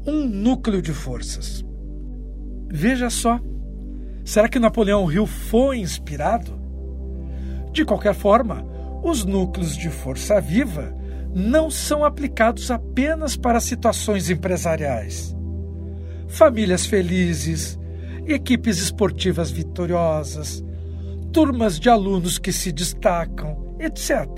um 0.05 0.25
núcleo 0.25 0.81
de 0.81 0.93
forças. 0.93 1.63
Veja 2.69 3.09
só, 3.09 3.39
será 4.25 4.49
que 4.49 4.59
Napoleão 4.59 5.11
Hill 5.11 5.27
foi 5.27 5.77
inspirado? 5.77 6.59
De 7.71 7.85
qualquer 7.85 8.15
forma, 8.15 8.65
os 9.03 9.23
núcleos 9.25 9.77
de 9.77 9.89
força 9.89 10.41
viva 10.41 10.95
não 11.33 11.69
são 11.69 12.03
aplicados 12.03 12.71
apenas 12.71 13.37
para 13.37 13.59
situações 13.59 14.29
empresariais. 14.29 15.35
Famílias 16.31 16.85
felizes, 16.85 17.77
equipes 18.25 18.77
esportivas 18.79 19.51
vitoriosas, 19.51 20.63
turmas 21.33 21.77
de 21.77 21.89
alunos 21.89 22.39
que 22.39 22.53
se 22.53 22.71
destacam, 22.71 23.75
etc. 23.81 24.29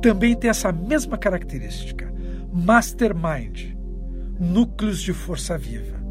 Também 0.00 0.34
tem 0.34 0.48
essa 0.48 0.72
mesma 0.72 1.18
característica: 1.18 2.10
mastermind, 2.50 3.74
núcleos 4.40 5.02
de 5.02 5.12
força 5.12 5.58
viva. 5.58 6.02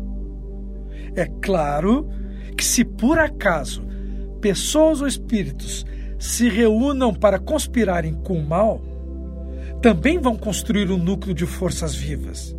É 1.15 1.25
claro 1.41 2.07
que, 2.55 2.63
se 2.63 2.85
por 2.85 3.17
acaso 3.17 3.83
pessoas 4.39 5.01
ou 5.01 5.07
espíritos 5.07 5.87
se 6.19 6.47
reúnam 6.47 7.11
para 7.15 7.39
conspirarem 7.39 8.13
com 8.13 8.37
o 8.37 8.47
mal, 8.47 8.79
também 9.81 10.19
vão 10.19 10.35
construir 10.35 10.91
um 10.91 10.97
núcleo 10.97 11.33
de 11.33 11.47
forças 11.47 11.95
vivas. 11.95 12.55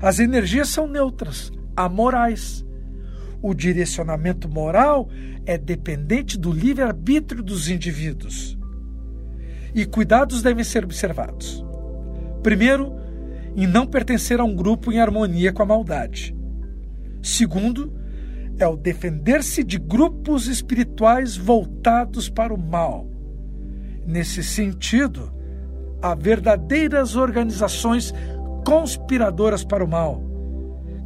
As 0.00 0.18
energias 0.18 0.68
são 0.68 0.86
neutras, 0.86 1.52
amorais. 1.76 2.64
O 3.42 3.52
direcionamento 3.52 4.48
moral 4.48 5.08
é 5.44 5.58
dependente 5.58 6.38
do 6.38 6.50
livre-arbítrio 6.50 7.42
dos 7.42 7.68
indivíduos. 7.68 8.58
E 9.74 9.84
cuidados 9.84 10.42
devem 10.42 10.64
ser 10.64 10.84
observados. 10.84 11.64
Primeiro, 12.42 12.94
em 13.54 13.66
não 13.66 13.86
pertencer 13.86 14.40
a 14.40 14.44
um 14.44 14.54
grupo 14.54 14.90
em 14.90 14.98
harmonia 14.98 15.52
com 15.52 15.62
a 15.62 15.66
maldade. 15.66 16.34
Segundo, 17.22 17.92
é 18.58 18.66
o 18.66 18.76
defender-se 18.76 19.62
de 19.62 19.78
grupos 19.78 20.46
espirituais 20.46 21.36
voltados 21.36 22.28
para 22.28 22.54
o 22.54 22.58
mal. 22.58 23.06
Nesse 24.06 24.42
sentido, 24.42 25.32
há 26.00 26.14
verdadeiras 26.14 27.16
organizações 27.16 28.14
conspiradoras 28.64 29.64
para 29.64 29.84
o 29.84 29.88
mal, 29.88 30.22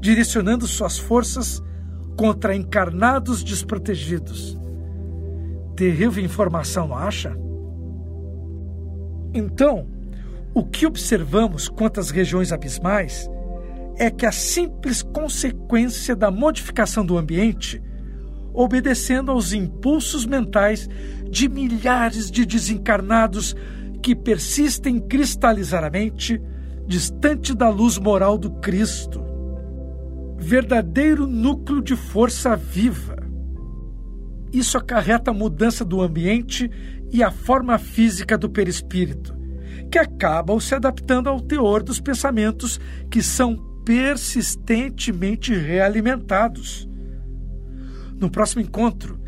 direcionando 0.00 0.66
suas 0.66 0.98
forças 0.98 1.62
contra 2.16 2.54
encarnados 2.54 3.42
desprotegidos. 3.42 4.58
Terrível 5.76 6.22
informação, 6.22 6.96
acha? 6.96 7.36
Então, 9.32 9.86
o 10.54 10.64
que 10.64 10.86
observamos 10.86 11.68
quanto 11.68 11.98
às 11.98 12.10
regiões 12.10 12.52
abismais 12.52 13.28
é 13.96 14.10
que 14.10 14.26
a 14.26 14.32
simples 14.32 15.02
consequência 15.02 16.14
da 16.14 16.30
modificação 16.30 17.04
do 17.04 17.18
ambiente, 17.18 17.82
obedecendo 18.52 19.32
aos 19.32 19.52
impulsos 19.52 20.24
mentais 20.24 20.88
de 21.28 21.48
milhares 21.48 22.30
de 22.30 22.46
desencarnados 22.46 23.56
que 24.00 24.14
persistem 24.14 24.96
em 24.96 25.00
cristalizar 25.00 25.82
a 25.82 25.90
mente 25.90 26.40
distante 26.86 27.54
da 27.54 27.68
luz 27.68 27.98
moral 27.98 28.36
do 28.36 28.50
Cristo. 28.60 29.22
Verdadeiro 30.38 31.26
núcleo 31.26 31.80
de 31.80 31.96
força 31.96 32.54
viva. 32.54 33.16
Isso 34.52 34.76
acarreta 34.76 35.30
a 35.30 35.34
mudança 35.34 35.84
do 35.84 36.00
ambiente 36.00 36.70
e 37.10 37.22
a 37.22 37.30
forma 37.30 37.78
física 37.78 38.36
do 38.36 38.50
perispírito, 38.50 39.34
que 39.90 39.98
acabam 39.98 40.60
se 40.60 40.74
adaptando 40.74 41.28
ao 41.28 41.40
teor 41.40 41.82
dos 41.82 42.00
pensamentos 42.00 42.78
que 43.10 43.22
são 43.22 43.56
persistentemente 43.84 45.54
realimentados. 45.54 46.88
No 48.18 48.30
próximo 48.30 48.62
encontro, 48.62 49.18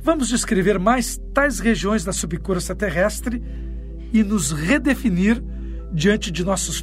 vamos 0.00 0.28
descrever 0.28 0.78
mais 0.78 1.20
tais 1.32 1.58
regiões 1.58 2.04
da 2.04 2.12
subcursa 2.12 2.74
terrestre 2.74 3.42
e 4.12 4.22
nos 4.22 4.52
redefinir 4.52 5.42
diante 5.92 6.30
de 6.30 6.44
nossos 6.44 6.82